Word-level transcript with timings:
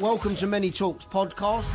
Welcome 0.00 0.34
to 0.36 0.48
Many 0.48 0.72
Talks 0.72 1.04
podcast, 1.04 1.66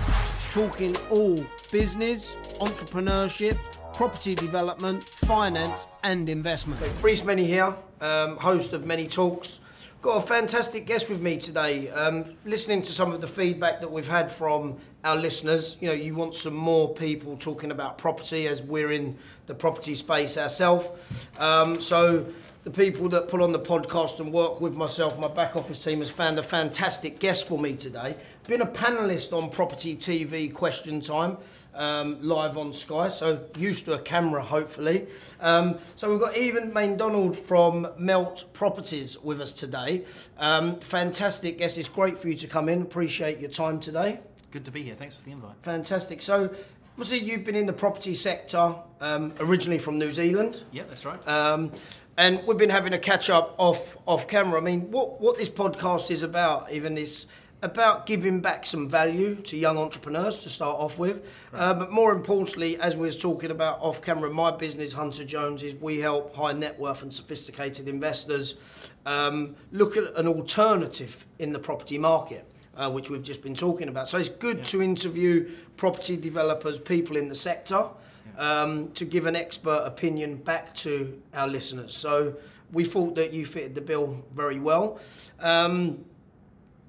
talking 0.51 0.93
all 1.09 1.37
business, 1.71 2.35
entrepreneurship, 2.59 3.57
property 3.93 4.35
development, 4.35 5.05
finance, 5.05 5.87
and 6.03 6.27
investment. 6.27 6.81
Reese 7.01 7.23
Many 7.23 7.45
here, 7.45 7.73
um, 8.01 8.35
host 8.35 8.73
of 8.73 8.85
Many 8.85 9.07
Talks. 9.07 9.61
Got 10.01 10.21
a 10.21 10.27
fantastic 10.27 10.85
guest 10.85 11.09
with 11.09 11.21
me 11.21 11.37
today. 11.37 11.89
Um, 11.91 12.25
listening 12.43 12.81
to 12.81 12.91
some 12.91 13.13
of 13.13 13.21
the 13.21 13.27
feedback 13.27 13.79
that 13.79 13.89
we've 13.89 14.05
had 14.05 14.29
from 14.29 14.77
our 15.05 15.15
listeners, 15.15 15.77
you 15.79 15.87
know, 15.87 15.93
you 15.93 16.13
want 16.13 16.35
some 16.35 16.55
more 16.55 16.93
people 16.93 17.37
talking 17.37 17.71
about 17.71 17.97
property 17.97 18.49
as 18.49 18.61
we're 18.61 18.91
in 18.91 19.17
the 19.45 19.55
property 19.55 19.95
space 19.95 20.37
ourselves. 20.37 20.89
Um, 21.37 21.79
so 21.79 22.25
the 22.63 22.71
people 22.71 23.07
that 23.09 23.27
put 23.29 23.41
on 23.41 23.51
the 23.51 23.59
podcast 23.59 24.19
and 24.19 24.33
work 24.33 24.59
with 24.59 24.75
myself, 24.75 25.17
my 25.17 25.29
back 25.29 25.55
office 25.55 25.83
team, 25.83 25.99
has 25.99 26.09
found 26.09 26.37
a 26.37 26.43
fantastic 26.43 27.19
guest 27.19 27.47
for 27.47 27.57
me 27.57 27.75
today. 27.75 28.17
Been 28.47 28.61
a 28.61 28.65
panelist 28.65 29.31
on 29.31 29.49
Property 29.49 29.95
TV 29.95 30.53
Question 30.53 30.99
Time. 30.99 31.37
Um, 31.73 32.17
live 32.21 32.57
on 32.57 32.73
Sky, 32.73 33.07
so 33.09 33.45
used 33.57 33.85
to 33.85 33.93
a 33.93 33.99
camera, 33.99 34.43
hopefully. 34.43 35.07
Um, 35.39 35.77
so 35.95 36.09
we've 36.09 36.19
got 36.19 36.35
Evan 36.35 36.73
Maindonald 36.73 37.37
from 37.37 37.87
Melt 37.97 38.51
Properties 38.53 39.17
with 39.19 39.39
us 39.39 39.53
today. 39.53 40.03
Um, 40.39 40.79
fantastic 40.81 41.59
guest. 41.59 41.77
It's 41.77 41.87
great 41.87 42.17
for 42.17 42.27
you 42.27 42.35
to 42.35 42.47
come 42.47 42.67
in. 42.67 42.81
Appreciate 42.81 43.39
your 43.39 43.51
time 43.51 43.79
today. 43.79 44.19
Good 44.51 44.65
to 44.65 44.71
be 44.71 44.81
here. 44.81 44.95
Thanks 44.95 45.15
for 45.15 45.23
the 45.23 45.31
invite. 45.31 45.55
Fantastic. 45.61 46.23
So, 46.23 46.49
obviously, 46.99 47.25
you've 47.25 47.45
been 47.45 47.55
in 47.55 47.65
the 47.65 47.71
property 47.71 48.13
sector 48.13 48.75
um, 48.99 49.33
originally 49.39 49.79
from 49.79 49.97
New 49.97 50.11
Zealand. 50.11 50.63
Yeah, 50.73 50.83
that's 50.83 51.05
right. 51.05 51.25
Um, 51.25 51.71
and 52.17 52.45
we've 52.45 52.57
been 52.57 52.69
having 52.69 52.91
a 52.91 52.99
catch 52.99 53.29
up 53.29 53.55
off 53.57 53.95
off 54.05 54.27
camera. 54.27 54.59
I 54.59 54.63
mean, 54.63 54.91
what 54.91 55.21
what 55.21 55.37
this 55.37 55.49
podcast 55.49 56.11
is 56.11 56.23
about, 56.23 56.69
even 56.73 56.97
is 56.97 57.27
about 57.61 58.05
giving 58.05 58.41
back 58.41 58.65
some 58.65 58.89
value 58.89 59.35
to 59.35 59.55
young 59.55 59.77
entrepreneurs 59.77 60.39
to 60.43 60.49
start 60.49 60.77
off 60.77 60.99
with. 60.99 61.25
Uh, 61.53 61.73
but 61.73 61.89
more 61.89 62.11
importantly, 62.11 62.77
as 62.81 62.97
we 62.97 63.05
was 63.05 63.17
talking 63.17 63.49
about 63.49 63.79
off 63.79 64.01
camera, 64.01 64.29
my 64.29 64.51
business, 64.51 64.91
Hunter 64.91 65.23
Jones, 65.23 65.63
is 65.63 65.75
we 65.75 65.99
help 65.99 66.35
high 66.35 66.51
net 66.51 66.77
worth 66.77 67.01
and 67.01 67.13
sophisticated 67.13 67.87
investors 67.87 68.57
um, 69.05 69.55
look 69.71 69.95
at 69.95 70.13
an 70.17 70.27
alternative 70.27 71.25
in 71.37 71.53
the 71.53 71.59
property 71.59 71.97
market. 71.97 72.45
Uh, 72.79 72.89
which 72.89 73.09
we've 73.09 73.23
just 73.23 73.43
been 73.43 73.55
talking 73.55 73.89
about. 73.89 74.07
So 74.07 74.17
it's 74.17 74.29
good 74.29 74.63
to 74.65 74.81
interview 74.81 75.51
property 75.75 76.15
developers, 76.15 76.79
people 76.79 77.17
in 77.17 77.27
the 77.27 77.35
sector, 77.35 77.89
um, 78.37 78.91
to 78.93 79.03
give 79.03 79.25
an 79.25 79.35
expert 79.35 79.83
opinion 79.85 80.37
back 80.37 80.73
to 80.75 81.21
our 81.33 81.49
listeners. 81.49 81.93
So 81.93 82.37
we 82.71 82.85
thought 82.85 83.15
that 83.15 83.33
you 83.33 83.45
fitted 83.45 83.75
the 83.75 83.81
bill 83.81 84.23
very 84.33 84.61
well. 84.61 85.01
Um, 85.41 86.05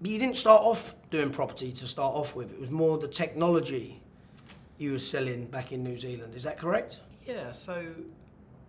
but 0.00 0.12
you 0.12 0.18
didn't 0.20 0.36
start 0.36 0.62
off 0.62 0.94
doing 1.10 1.30
property 1.30 1.72
to 1.72 1.88
start 1.88 2.14
off 2.14 2.36
with. 2.36 2.52
It 2.52 2.60
was 2.60 2.70
more 2.70 2.96
the 2.96 3.08
technology 3.08 4.00
you 4.78 4.92
were 4.92 5.00
selling 5.00 5.46
back 5.46 5.72
in 5.72 5.82
New 5.82 5.96
Zealand. 5.96 6.36
Is 6.36 6.44
that 6.44 6.56
correct? 6.56 7.00
Yeah, 7.26 7.50
so 7.50 7.84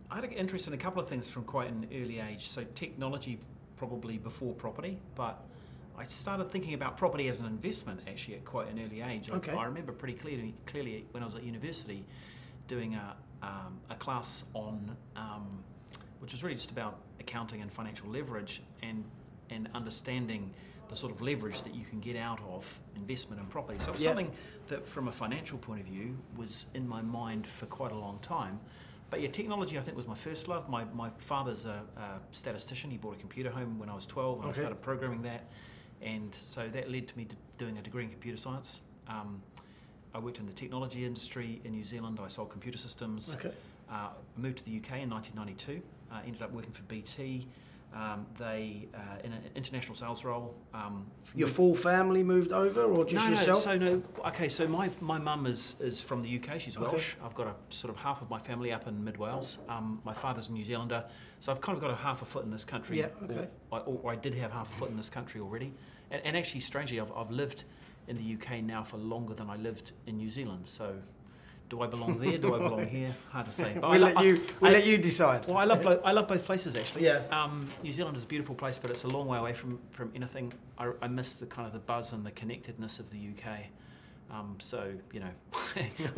I 0.10 0.16
had 0.16 0.24
an 0.24 0.32
interest 0.32 0.66
in 0.66 0.74
a 0.74 0.78
couple 0.78 1.00
of 1.00 1.08
things 1.08 1.30
from 1.30 1.44
quite 1.44 1.70
an 1.70 1.88
early 1.94 2.20
age. 2.20 2.48
So 2.48 2.66
technology 2.74 3.38
probably 3.78 4.18
before 4.18 4.56
property, 4.56 4.98
but 5.14 5.44
I 5.98 6.04
started 6.06 6.50
thinking 6.52 6.74
about 6.74 6.98
property 6.98 7.28
as 7.28 7.40
an 7.40 7.46
investment 7.48 8.02
actually 8.08 8.36
at 8.36 8.46
quite 8.46 8.68
an 8.70 8.80
early 8.84 9.02
age. 9.02 9.30
I- 9.30 9.36
Okay. 9.36 9.54
I, 9.54 9.66
remember 9.66 9.92
pretty 9.92 10.14
clearly, 10.16 10.54
clearly 10.66 11.06
when 11.12 11.24
I 11.24 11.26
was 11.26 11.36
at 11.36 11.44
university 11.44 12.06
doing 12.68 12.96
a, 12.96 13.16
um, 13.42 13.80
a 13.90 13.96
class 13.96 14.44
on, 14.54 14.96
um, 15.16 15.64
which 16.20 16.32
was 16.32 16.44
really 16.44 16.56
just 16.56 16.72
about 16.72 17.00
accounting 17.20 17.62
and 17.62 17.72
financial 17.72 18.10
leverage 18.10 18.62
and, 18.82 19.04
and 19.50 19.70
understanding 19.76 20.54
the 20.90 20.96
sort 20.96 21.12
of 21.12 21.22
leverage 21.22 21.62
that 21.64 21.74
you 21.74 21.86
can 21.86 22.00
get 22.00 22.16
out 22.16 22.40
of 22.50 22.80
investment 22.96 23.40
and 23.42 23.50
property. 23.50 23.80
So 23.80 23.90
it 23.90 23.94
was 23.94 24.04
Yeah. 24.04 24.10
something 24.10 24.32
that, 24.68 24.86
from 24.86 25.08
a 25.08 25.12
financial 25.12 25.58
point 25.58 25.80
of 25.82 25.86
view, 25.88 26.18
was 26.36 26.66
in 26.74 26.88
my 26.88 27.02
mind 27.02 27.48
for 27.48 27.66
quite 27.68 27.92
a 27.92 27.98
long 27.98 28.20
time. 28.20 28.60
But 29.10 29.22
yeah, 29.22 29.30
technology 29.30 29.78
I 29.78 29.82
think 29.82 29.98
was 29.98 30.08
my 30.08 30.16
first 30.16 30.48
love. 30.48 30.70
My, 30.70 30.86
my 30.94 31.10
father's 31.18 31.66
a, 31.66 31.84
a 31.98 32.20
statistician. 32.32 32.92
He 32.92 32.98
bought 32.98 33.16
a 33.16 33.20
computer 33.20 33.50
home 33.50 33.78
when 33.80 33.90
I 33.90 33.94
was 33.96 34.06
12 34.06 34.40
and 34.40 34.50
Okay. 34.50 34.60
I 34.60 34.64
started 34.64 34.82
programming 34.82 35.22
that. 35.24 35.50
And 36.02 36.34
so 36.34 36.68
that 36.70 36.92
led 36.92 37.08
to 37.08 37.18
me 37.18 37.28
doing 37.58 37.78
a 37.78 37.82
degree 37.82 38.04
in 38.04 38.10
computer 38.10 38.38
science. 38.38 38.82
Um, 39.08 39.42
I 40.14 40.20
worked 40.20 40.40
in 40.40 40.46
the 40.46 40.54
technology 40.54 41.06
industry 41.06 41.62
in 41.64 41.72
New 41.72 41.84
Zealand. 41.84 42.20
I 42.22 42.28
sold 42.28 42.50
computer 42.50 42.78
systems. 42.78 43.36
Okay. 43.36 43.52
Uh, 43.90 44.10
moved 44.38 44.60
to 44.60 44.66
the 44.66 44.78
UK 44.78 45.04
in 45.04 45.10
1992. 45.10 45.82
Uh, 46.12 46.20
ended 46.26 46.42
up 46.42 46.52
working 46.52 46.72
for 46.72 46.82
BT. 46.84 47.48
Um, 47.94 48.26
they, 48.38 48.88
uh, 48.96 49.00
in 49.26 49.34
an 49.34 49.42
international 49.54 49.96
sales 49.96 50.24
role. 50.24 50.56
Um, 50.74 51.06
Your 51.36 51.50
full 51.50 51.76
family 51.76 52.24
moved 52.24 52.54
over, 52.54 52.84
or 52.84 53.04
just 53.04 53.26
no, 53.26 53.30
yourself? 53.32 53.66
No, 53.66 53.74
so 53.74 53.78
no. 53.78 54.04
Okay, 54.28 54.48
so 54.48 54.66
my, 54.66 54.90
my 55.02 55.18
mum 55.18 55.46
is, 55.46 55.76
is 55.82 56.00
from 56.00 56.22
the 56.22 56.40
UK. 56.40 56.62
She's 56.62 56.78
Okay. 56.78 56.86
Welsh. 56.86 57.16
I've 57.22 57.36
got 57.36 57.48
a 57.48 57.56
sort 57.76 57.94
of 57.94 58.00
half 58.00 58.22
of 58.22 58.30
my 58.30 58.40
family 58.40 58.72
up 58.72 58.88
in 58.88 59.04
Mid 59.04 59.18
Wales. 59.18 59.58
Um, 59.68 60.02
my 60.06 60.14
father's 60.14 60.48
a 60.48 60.54
New 60.54 60.64
Zealander, 60.64 61.04
so 61.42 61.52
I've 61.52 61.60
kind 61.60 61.76
of 61.76 61.82
got 61.82 61.92
a 61.92 61.96
half 61.98 62.22
a 62.22 62.26
foot 62.26 62.46
in 62.46 62.52
this 62.52 62.64
country. 62.64 62.98
Yeah, 62.98 63.10
okay. 63.24 63.50
Or, 63.72 63.80
I- 63.80 63.84
or 63.84 64.12
I 64.14 64.16
did 64.16 64.36
have 64.36 64.54
half 64.54 64.74
a 64.74 64.78
foot 64.78 64.90
in 64.90 64.96
this 64.96 65.10
country 65.10 65.42
already, 65.42 65.74
and, 66.12 66.22
and 66.24 66.38
actually, 66.38 66.62
strangely, 66.62 66.98
I've, 67.02 67.12
I've 67.12 67.32
lived 67.32 67.66
in 68.08 68.16
the 68.16 68.34
UK 68.36 68.64
now 68.64 68.84
for 68.84 68.96
longer 68.98 69.34
than 69.34 69.50
I 69.50 69.58
lived 69.58 69.92
in 70.08 70.16
New 70.16 70.30
Zealand. 70.30 70.62
So, 70.66 70.96
do 71.72 71.82
I 71.82 71.88
belong 71.88 72.20
there? 72.20 72.38
Do 72.38 72.54
I 72.54 72.58
belong 72.60 72.86
here? 72.98 73.16
Hard 73.32 73.46
to 73.48 73.52
say. 73.52 73.72
But 73.74 73.88
I 73.88 73.90
we'll 73.92 74.02
lo- 74.02 74.12
let 74.14 74.26
you. 74.26 74.42
We'll 74.60 74.72
I- 74.72 74.74
let 74.76 74.86
you 74.86 74.98
decide. 74.98 75.48
well, 75.48 75.58
I 75.58 75.64
love 75.64 75.82
both. 75.82 76.02
I 76.04 76.12
love 76.12 76.28
both 76.28 76.46
places 76.46 76.76
actually. 76.76 77.06
Yeah. 77.06 77.22
Um, 77.32 77.68
New 77.82 77.94
Zealand 77.94 78.18
is 78.18 78.24
a 78.26 78.28
beautiful 78.28 78.54
place, 78.56 78.78
but 78.78 78.92
it's 78.92 79.06
a 79.06 79.08
long 79.08 79.26
way 79.28 79.38
away 79.40 79.54
from 79.54 79.80
from 79.92 80.12
anything. 80.14 80.52
I, 80.78 80.92
I 81.02 81.08
miss 81.08 81.34
the 81.36 81.46
kind 81.46 81.66
of 81.66 81.74
the 81.74 81.80
buzz 81.80 82.12
and 82.12 82.26
the 82.26 82.32
connectedness 82.32 83.00
of 83.00 83.10
the 83.10 83.18
UK. 83.18 83.48
Um, 84.30 84.58
so 84.60 84.92
you 85.14 85.22
know, 85.22 85.32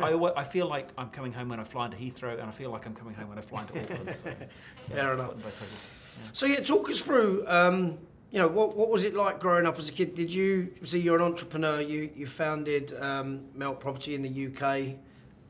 I, 0.00 0.40
I 0.40 0.44
feel 0.44 0.66
like 0.68 0.88
I'm 0.98 1.10
coming 1.10 1.32
home 1.32 1.48
when 1.48 1.60
I 1.60 1.64
fly 1.64 1.84
into 1.86 1.96
Heathrow, 1.96 2.32
and 2.40 2.42
I 2.48 2.50
feel 2.50 2.70
like 2.70 2.84
I'm 2.86 2.94
coming 2.94 3.14
home 3.14 3.28
when 3.28 3.38
I 3.38 3.42
fly 3.42 3.62
into 3.62 3.80
Auckland. 3.80 4.12
So, 4.14 4.28
yeah, 4.90 4.94
Fair 4.96 5.14
enough. 5.14 5.28
both 5.34 5.56
places. 5.58 5.88
Yeah. 6.22 6.28
So 6.32 6.46
yeah, 6.46 6.60
talk 6.60 6.90
us 6.90 7.00
through. 7.00 7.44
Um, 7.46 7.98
you 8.32 8.40
know, 8.40 8.48
what 8.48 8.76
what 8.76 8.88
was 8.90 9.04
it 9.04 9.14
like 9.14 9.38
growing 9.38 9.64
up 9.66 9.78
as 9.78 9.88
a 9.88 9.92
kid? 9.92 10.16
Did 10.16 10.32
you 10.32 10.74
see 10.82 10.98
you're 11.00 11.14
an 11.16 11.22
entrepreneur? 11.22 11.80
You 11.80 12.10
you 12.14 12.26
founded 12.26 12.92
um, 13.00 13.42
Melt 13.54 13.78
Property 13.80 14.14
in 14.16 14.22
the 14.22 14.46
UK, 14.48 14.96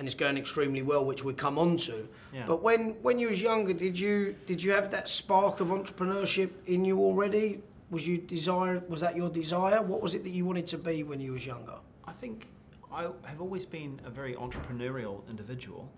and 0.05 0.09
it's 0.09 0.15
going 0.15 0.37
extremely 0.37 0.83
well, 0.83 1.03
which 1.03 1.25
we 1.25 1.33
come 1.33 1.59
on 1.59 1.79
to. 1.79 2.07
Yeah. 2.31 2.45
But 2.47 2.63
when 2.63 2.91
when 3.01 3.19
you 3.19 3.29
was 3.29 3.41
younger, 3.41 3.73
did 3.73 3.99
you 3.99 4.37
did 4.45 4.63
you 4.63 4.71
have 4.73 4.91
that 4.91 5.09
spark 5.09 5.61
of 5.61 5.69
entrepreneurship 5.69 6.51
in 6.67 6.85
you 6.85 6.99
already? 6.99 7.63
Was 7.89 8.07
you 8.07 8.19
desire? 8.19 8.83
Was 8.87 9.01
that 9.01 9.17
your 9.17 9.31
desire? 9.31 9.81
What 9.81 10.03
was 10.03 10.15
it 10.15 10.23
that 10.25 10.31
you 10.31 10.45
wanted 10.45 10.67
to 10.67 10.77
be 10.77 11.05
when 11.05 11.21
you 11.21 11.33
was 11.33 11.47
younger? 11.47 11.79
I 12.05 12.13
think 12.13 12.49
I 12.93 13.09
have 13.25 13.41
always 13.41 13.65
been 13.65 13.99
a 14.05 14.11
very 14.11 14.35
entrepreneurial 14.35 15.27
individual. 15.31 15.91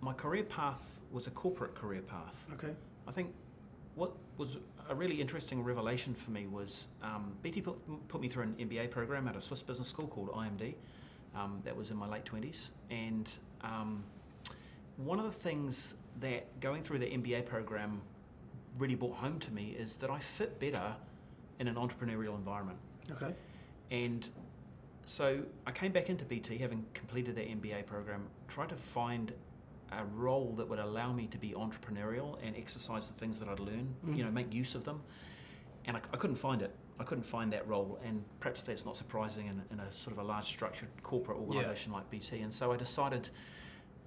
My 0.00 0.14
career 0.14 0.44
path 0.44 0.98
was 1.12 1.26
a 1.26 1.30
corporate 1.30 1.74
career 1.74 2.00
path. 2.00 2.46
Okay. 2.54 2.72
I 3.06 3.10
think 3.10 3.34
what 3.94 4.12
was 4.38 4.56
a 4.88 4.94
really 4.94 5.20
interesting 5.20 5.62
revelation 5.62 6.14
for 6.14 6.30
me 6.30 6.46
was 6.46 6.86
um, 7.02 7.34
BT 7.42 7.60
put, 7.60 8.08
put 8.08 8.22
me 8.22 8.28
through 8.28 8.44
an 8.44 8.54
MBA 8.58 8.90
program 8.90 9.28
at 9.28 9.36
a 9.36 9.40
Swiss 9.40 9.60
business 9.60 9.88
school 9.88 10.06
called 10.06 10.30
IMD. 10.30 10.76
Um, 11.38 11.60
that 11.64 11.76
was 11.76 11.90
in 11.90 11.96
my 11.96 12.08
late 12.08 12.24
20s. 12.24 12.70
And 12.90 13.30
um, 13.62 14.02
one 14.96 15.18
of 15.18 15.24
the 15.24 15.32
things 15.32 15.94
that 16.20 16.60
going 16.60 16.82
through 16.82 16.98
the 16.98 17.06
MBA 17.06 17.46
program 17.46 18.00
really 18.78 18.94
brought 18.94 19.16
home 19.16 19.38
to 19.40 19.52
me 19.52 19.76
is 19.78 19.96
that 19.96 20.10
I 20.10 20.18
fit 20.18 20.58
better 20.58 20.94
in 21.58 21.68
an 21.68 21.74
entrepreneurial 21.76 22.34
environment. 22.34 22.78
Okay. 23.10 23.34
And 23.90 24.28
so 25.04 25.40
I 25.66 25.70
came 25.72 25.92
back 25.92 26.08
into 26.10 26.24
BT 26.24 26.58
having 26.58 26.84
completed 26.94 27.34
that 27.36 27.48
MBA 27.48 27.86
program, 27.86 28.26
tried 28.48 28.68
to 28.70 28.76
find 28.76 29.32
a 29.92 30.04
role 30.04 30.52
that 30.56 30.68
would 30.68 30.78
allow 30.78 31.12
me 31.12 31.26
to 31.28 31.38
be 31.38 31.50
entrepreneurial 31.50 32.36
and 32.44 32.56
exercise 32.56 33.06
the 33.06 33.14
things 33.14 33.38
that 33.38 33.48
I'd 33.48 33.60
learned, 33.60 33.94
you 34.16 34.24
know, 34.24 34.30
make 34.30 34.52
use 34.52 34.74
of 34.74 34.84
them. 34.84 35.00
And 35.86 35.96
I, 35.96 36.00
I 36.12 36.16
couldn't 36.18 36.36
find 36.36 36.60
it. 36.60 36.74
I 37.00 37.04
couldn't 37.04 37.24
find 37.24 37.52
that 37.52 37.66
role, 37.68 37.98
and 38.04 38.24
perhaps 38.40 38.62
that's 38.62 38.84
not 38.84 38.96
surprising 38.96 39.46
in, 39.46 39.62
in 39.70 39.80
a 39.80 39.92
sort 39.92 40.12
of 40.12 40.18
a 40.18 40.26
large 40.26 40.46
structured 40.46 40.88
corporate 41.02 41.38
organisation 41.38 41.92
like 41.92 42.10
BT. 42.10 42.40
And 42.40 42.52
so 42.52 42.72
I 42.72 42.76
decided 42.76 43.30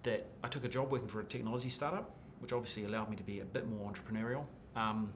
that 0.03 0.27
I 0.43 0.47
took 0.47 0.65
a 0.65 0.67
job 0.67 0.91
working 0.91 1.07
for 1.07 1.21
a 1.21 1.23
technology 1.23 1.69
startup, 1.69 2.11
which 2.39 2.51
obviously 2.53 2.83
allowed 2.85 3.09
me 3.09 3.15
to 3.15 3.23
be 3.23 3.39
a 3.39 3.45
bit 3.45 3.67
more 3.67 3.91
entrepreneurial. 3.91 4.45
Um, 4.75 5.13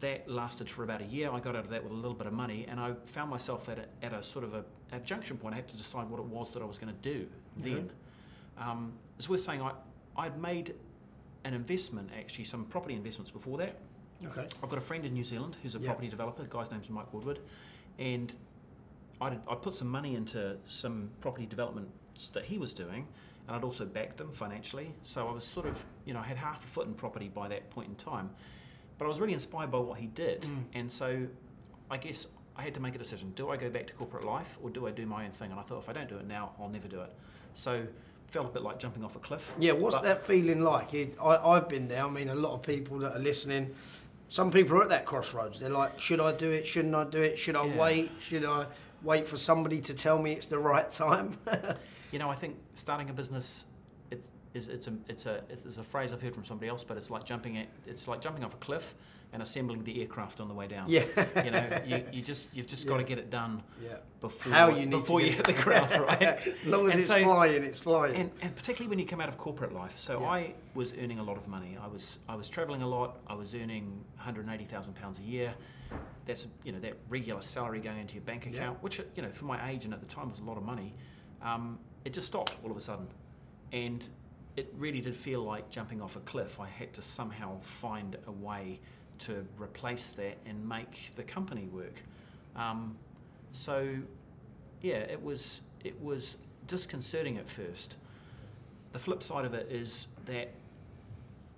that 0.00 0.28
lasted 0.28 0.68
for 0.68 0.84
about 0.84 1.00
a 1.00 1.06
year. 1.06 1.30
I 1.32 1.40
got 1.40 1.56
out 1.56 1.64
of 1.64 1.70
that 1.70 1.82
with 1.82 1.92
a 1.92 1.96
little 1.96 2.14
bit 2.14 2.26
of 2.26 2.32
money, 2.34 2.66
and 2.68 2.78
I 2.78 2.92
found 3.06 3.30
myself 3.30 3.68
at 3.68 3.78
a, 3.78 4.04
at 4.04 4.12
a 4.12 4.22
sort 4.22 4.44
of 4.44 4.54
a, 4.54 4.64
a 4.92 5.00
junction 5.00 5.38
point. 5.38 5.54
I 5.54 5.56
had 5.56 5.68
to 5.68 5.76
decide 5.76 6.08
what 6.10 6.20
it 6.20 6.26
was 6.26 6.52
that 6.52 6.62
I 6.62 6.66
was 6.66 6.78
going 6.78 6.94
to 6.94 7.00
do 7.00 7.26
then. 7.56 7.90
Um, 8.58 8.92
it's 9.18 9.28
worth 9.28 9.40
saying 9.40 9.62
I, 9.62 9.72
I'd 10.16 10.38
made 10.40 10.74
an 11.44 11.54
investment, 11.54 12.10
actually, 12.18 12.44
some 12.44 12.64
property 12.66 12.94
investments 12.94 13.30
before 13.30 13.56
that. 13.58 13.76
Okay. 14.24 14.46
I've 14.62 14.68
got 14.68 14.78
a 14.78 14.82
friend 14.82 15.04
in 15.04 15.12
New 15.12 15.24
Zealand 15.24 15.56
who's 15.62 15.74
a 15.74 15.78
Yeah. 15.78 15.86
property 15.86 16.08
developer. 16.08 16.42
The 16.42 16.48
guy's 16.48 16.70
name's 16.70 16.88
Mike 16.88 17.12
Woodward, 17.12 17.40
and 17.98 18.34
I'd, 19.20 19.40
I 19.48 19.54
put 19.54 19.74
some 19.74 19.88
money 19.88 20.14
into 20.14 20.56
some 20.68 21.10
property 21.20 21.46
developments 21.46 22.28
that 22.30 22.44
he 22.46 22.58
was 22.58 22.72
doing, 22.74 23.06
and 23.46 23.56
I'd 23.56 23.64
also 23.64 23.84
backed 23.84 24.16
them 24.16 24.32
financially. 24.32 24.94
So 25.02 25.28
I 25.28 25.32
was 25.32 25.44
sort 25.44 25.66
of, 25.66 25.84
you 26.04 26.14
know, 26.14 26.20
I 26.20 26.24
had 26.24 26.36
half 26.38 26.64
a 26.64 26.66
foot 26.66 26.86
in 26.86 26.94
property 26.94 27.28
by 27.28 27.48
that 27.48 27.70
point 27.70 27.88
in 27.88 27.94
time. 27.96 28.30
But 28.98 29.04
I 29.04 29.08
was 29.08 29.20
really 29.20 29.34
inspired 29.34 29.70
by 29.70 29.78
what 29.78 29.98
he 29.98 30.06
did, 30.06 30.42
Mm. 30.42 30.64
and 30.74 30.92
so 30.92 31.26
I 31.90 31.98
guess 31.98 32.26
I 32.56 32.62
had 32.62 32.72
to 32.74 32.80
make 32.80 32.94
a 32.94 32.98
decision. 32.98 33.32
Do 33.36 33.50
I 33.50 33.58
go 33.58 33.68
back 33.68 33.86
to 33.88 33.92
corporate 33.92 34.24
life 34.24 34.58
or 34.62 34.70
do 34.70 34.86
I 34.86 34.90
do 34.90 35.04
my 35.04 35.26
own 35.26 35.30
thing? 35.32 35.50
And 35.50 35.60
I 35.60 35.62
thought 35.62 35.78
if 35.78 35.88
I 35.90 35.92
don't 35.92 36.08
do 36.08 36.16
it 36.16 36.26
now, 36.26 36.52
I'll 36.58 36.70
never 36.70 36.88
do 36.88 37.02
it. 37.02 37.12
So 37.54 37.86
felt 38.28 38.46
a 38.46 38.50
bit 38.50 38.62
like 38.62 38.78
jumping 38.78 39.04
off 39.04 39.14
a 39.14 39.18
cliff. 39.18 39.54
Yeah, 39.58 39.72
what's 39.72 39.94
But- 39.94 40.02
that 40.04 40.24
feeling 40.26 40.62
like? 40.62 40.94
It, 40.94 41.16
I, 41.20 41.36
I've 41.36 41.68
been 41.68 41.86
there. 41.88 42.04
I 42.04 42.10
mean, 42.10 42.28
a 42.30 42.34
lot 42.34 42.54
of 42.54 42.62
people 42.62 42.98
that 43.00 43.14
are 43.14 43.18
listening, 43.20 43.74
some 44.28 44.50
people 44.50 44.76
are 44.76 44.82
at 44.82 44.88
that 44.88 45.04
crossroads. 45.06 45.58
They're 45.60 45.68
like, 45.70 45.98
should 46.00 46.20
I 46.20 46.32
do 46.32 46.50
it? 46.50 46.66
Shouldn't 46.66 46.94
I 46.94 47.04
do 47.04 47.22
it? 47.22 47.38
Should 47.38 47.56
I 47.56 47.64
Yeah. 47.66 47.76
wait? 47.80 48.10
Should 48.20 48.44
I 48.44 48.66
wait 49.02 49.28
for 49.28 49.36
somebody 49.36 49.80
to 49.82 49.94
tell 49.94 50.20
me 50.20 50.32
it's 50.32 50.46
the 50.46 50.58
right 50.58 50.90
time? 50.90 51.38
You 52.12 52.20
know, 52.20 52.30
I 52.30 52.36
think 52.36 52.56
starting 52.74 53.10
a 53.10 53.12
business 53.12 53.66
is 54.56 54.68
it's 54.68 54.86
a 54.88 54.92
it's 55.08 55.26
a 55.26 55.42
it's 55.50 55.76
a 55.78 55.82
phrase 55.84 56.12
I've 56.12 56.22
heard 56.22 56.34
from 56.34 56.44
somebody 56.44 56.68
else, 56.68 56.82
but 56.84 56.96
it's 56.96 57.10
like 57.10 57.24
jumping 57.24 57.58
at 57.58 57.66
it's 57.86 58.08
like 58.08 58.20
jumping 58.20 58.44
off 58.44 58.54
a 58.54 58.58
cliff 58.58 58.94
and 59.32 59.42
assembling 59.42 59.82
the 59.82 60.00
aircraft 60.00 60.40
on 60.40 60.46
the 60.48 60.54
way 60.54 60.66
down. 60.68 60.88
yeah. 60.88 61.04
You 61.44 61.50
know, 61.50 61.80
you, 61.84 62.04
you 62.12 62.22
just 62.22 62.54
you've 62.56 62.66
just 62.68 62.86
got 62.86 62.98
to 62.98 63.02
get 63.02 63.18
it 63.18 63.28
done 63.28 63.62
yeah. 63.82 63.96
before 64.20 64.52
How 64.52 64.68
you 64.68 64.86
before 64.88 65.20
you 65.20 65.32
hit 65.32 65.44
the 65.44 65.52
ground, 65.52 65.90
right? 66.00 66.22
as 66.46 66.64
long 66.64 66.86
as 66.86 66.92
And 66.92 67.02
it's 67.02 67.10
so- 67.10 67.22
flying, 67.22 67.62
it's 67.64 67.80
flying. 67.80 68.14
And, 68.16 68.30
and 68.40 68.54
particularly 68.56 68.88
when 68.88 68.98
you 68.98 69.06
come 69.06 69.20
out 69.20 69.28
of 69.28 69.36
corporate 69.36 69.72
life. 69.74 69.96
So 70.00 70.20
Yeah. 70.20 70.28
I 70.28 70.54
was 70.74 70.94
earning 71.00 71.18
a 71.18 71.22
lot 71.24 71.36
of 71.36 71.46
money. 71.48 71.76
I 71.82 71.86
was 71.88 72.18
I 72.28 72.34
was 72.36 72.48
traveling 72.48 72.82
a 72.82 72.88
lot. 72.88 73.18
I 73.26 73.34
was 73.34 73.54
earning 73.54 74.04
180,000 74.14 74.94
pounds 74.94 75.18
a 75.18 75.22
year. 75.22 75.54
That's 76.24 76.46
you 76.64 76.72
know 76.72 76.80
that 76.80 76.94
regular 77.08 77.42
salary 77.42 77.80
going 77.80 77.98
into 77.98 78.14
your 78.14 78.22
bank 78.22 78.44
Yeah. 78.46 78.52
account, 78.52 78.82
which 78.82 79.00
you 79.16 79.22
know 79.22 79.30
for 79.30 79.44
my 79.44 79.70
age 79.70 79.84
and 79.84 79.92
at 79.92 80.00
the 80.00 80.06
time 80.06 80.30
was 80.30 80.38
a 80.38 80.44
lot 80.44 80.56
of 80.56 80.62
money. 80.62 80.94
Um, 81.42 81.78
it 82.04 82.12
just 82.12 82.26
stopped 82.28 82.52
all 82.64 82.70
of 82.70 82.76
a 82.76 82.80
sudden, 82.80 83.08
and 83.72 84.08
it 84.56 84.72
really 84.78 85.00
did 85.00 85.14
feel 85.16 85.42
like 85.42 85.68
jumping 85.70 86.00
off 86.00 86.16
a 86.16 86.20
cliff. 86.20 86.58
I 86.60 86.68
had 86.68 86.92
to 86.94 87.02
somehow 87.02 87.58
find 87.60 88.16
a 88.26 88.32
way 88.32 88.80
to 89.20 89.46
replace 89.58 90.08
that 90.12 90.36
and 90.46 90.66
make 90.68 91.12
the 91.16 91.22
company 91.22 91.68
work. 91.72 92.02
Um, 92.54 92.96
so, 93.52 93.88
yeah, 94.80 94.96
it 94.96 95.22
was 95.22 95.60
it 95.84 96.00
was 96.02 96.36
disconcerting 96.66 97.38
at 97.38 97.48
first. 97.48 97.96
The 98.92 98.98
flip 98.98 99.22
side 99.22 99.44
of 99.44 99.54
it 99.54 99.68
is 99.70 100.06
that 100.26 100.52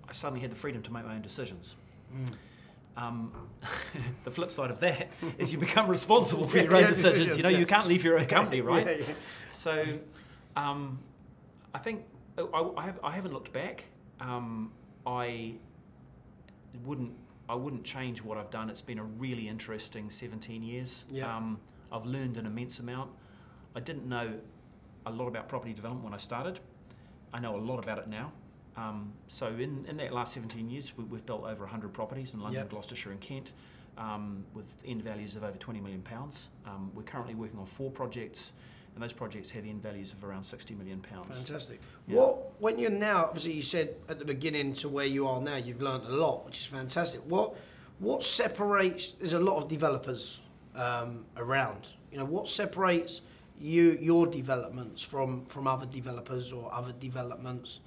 I 0.07 0.11
suddenly 0.11 0.41
had 0.41 0.51
the 0.51 0.55
freedom 0.55 0.81
to 0.83 0.91
make 0.93 1.05
my 1.05 1.15
own 1.15 1.21
decisions. 1.21 1.75
Mm. 2.13 2.33
Um, 2.97 3.31
the 4.25 4.31
flip 4.31 4.51
side 4.51 4.71
of 4.71 4.79
that 4.81 5.09
is 5.37 5.53
you 5.53 5.57
become 5.57 5.87
responsible 5.87 6.47
for 6.47 6.57
Yeah, 6.57 6.63
your 6.63 6.75
own 6.75 6.81
yeah, 6.81 6.87
decisions. 6.89 7.13
decisions, 7.15 7.37
You 7.37 7.43
know, 7.43 7.49
yeah. 7.49 7.59
you 7.59 7.65
can't 7.65 7.87
leave 7.87 8.03
your 8.03 8.19
own 8.19 8.25
company, 8.25 8.61
right? 8.73 8.99
Yeah. 8.99 9.05
So, 9.51 9.85
um, 10.57 10.99
I 11.73 11.77
think 11.79 12.03
I, 12.53 12.71
I, 12.77 12.85
have, 12.85 12.99
I 13.03 13.11
haven't 13.11 13.33
looked 13.33 13.51
back. 13.51 13.85
Um, 14.19 14.71
I 15.05 15.53
wouldn't 16.83 17.13
I 17.47 17.55
wouldn't 17.55 17.83
change 17.83 18.21
what 18.21 18.37
I've 18.37 18.51
done. 18.51 18.69
It's 18.69 18.81
been 18.81 18.99
a 18.99 19.03
really 19.03 19.47
interesting 19.47 20.11
17 20.11 20.61
years. 20.61 21.05
Yeah. 21.09 21.35
Um, 21.35 21.59
I've 21.91 22.05
learned 22.05 22.37
an 22.37 22.45
immense 22.45 22.77
amount. 22.77 23.09
I 23.75 23.79
didn't 23.79 24.07
know 24.07 24.35
a 25.07 25.11
lot 25.11 25.27
about 25.27 25.49
property 25.49 25.73
development 25.73 26.03
when 26.05 26.13
I 26.13 26.17
started. 26.17 26.59
I 27.33 27.39
know 27.39 27.55
a 27.55 27.57
lot 27.57 27.83
about 27.83 27.97
it 27.97 28.07
now. 28.07 28.31
Um, 28.77 29.13
so 29.27 29.47
in, 29.47 29.83
in 29.87 29.97
that 29.97 30.13
last 30.13 30.33
17 30.33 30.69
years, 30.69 30.93
we, 30.95 31.05
we've 31.05 31.25
built 31.25 31.43
over 31.43 31.61
100 31.63 31.91
properties 31.91 32.35
in 32.35 32.39
London, 32.39 32.61
Yep. 32.61 32.69
Gloucestershire, 32.69 33.11
and 33.11 33.19
Kent, 33.19 33.51
um, 33.97 34.45
with 34.53 34.75
end 34.85 35.01
values 35.01 35.35
of 35.35 35.43
over 35.43 35.57
20 35.57 35.81
million 35.81 36.01
pounds. 36.03 36.49
Um, 36.67 36.91
we're 36.93 37.01
currently 37.01 37.33
working 37.33 37.59
on 37.59 37.65
four 37.65 37.89
projects, 37.89 38.53
and 38.93 39.03
those 39.03 39.13
projects 39.13 39.49
have 39.51 39.65
end 39.65 39.81
values 39.81 40.13
of 40.13 40.23
around 40.23 40.43
60 40.43 40.75
million 40.75 40.99
pounds. 40.99 41.35
Fantastic. 41.35 41.79
Yeah. 42.07 42.17
What 42.17 42.61
when 42.61 42.79
you're 42.79 42.89
now? 42.89 43.25
Obviously, 43.25 43.53
you 43.53 43.61
said 43.61 43.95
at 44.09 44.19
the 44.19 44.25
beginning 44.25 44.73
to 44.73 44.89
where 44.89 45.05
you 45.05 45.27
are 45.27 45.41
now, 45.41 45.55
you've 45.55 45.81
learned 45.81 46.05
a 46.05 46.11
lot, 46.11 46.45
which 46.45 46.57
is 46.59 46.65
fantastic. 46.65 47.21
What 47.21 47.55
what 47.99 48.23
separates? 48.23 49.11
There's 49.11 49.33
a 49.33 49.39
lot 49.39 49.61
of 49.61 49.69
developers 49.69 50.41
um, 50.75 51.25
around. 51.37 51.89
You 52.11 52.17
know, 52.17 52.25
what 52.25 52.49
separates 52.49 53.21
you 53.59 53.97
your 53.99 54.27
developments 54.27 55.03
from 55.03 55.45
from 55.45 55.67
other 55.67 55.85
developers 55.85 56.51
or 56.51 56.73
other 56.73 56.93
developments 56.99 57.81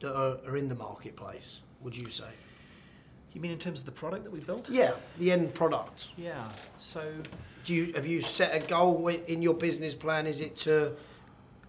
that 0.00 0.14
are, 0.14 0.38
are 0.46 0.56
in 0.56 0.68
the 0.68 0.74
marketplace? 0.74 1.60
Would 1.80 1.96
you 1.96 2.08
say? 2.08 2.30
You 3.32 3.40
mean 3.40 3.52
in 3.52 3.58
terms 3.58 3.80
of 3.80 3.86
the 3.86 3.92
product 3.92 4.24
that 4.24 4.30
we 4.32 4.40
built? 4.40 4.68
Yeah, 4.68 4.94
the 5.18 5.30
end 5.30 5.54
product. 5.54 6.10
Yeah. 6.16 6.48
So 6.78 7.12
Do 7.64 7.74
you 7.74 7.92
have 7.94 8.06
you 8.06 8.20
set 8.20 8.54
a 8.54 8.66
goal 8.66 9.08
in 9.08 9.42
your 9.42 9.54
business 9.54 9.94
plan? 9.94 10.26
Is 10.26 10.40
it 10.40 10.56
to 10.58 10.96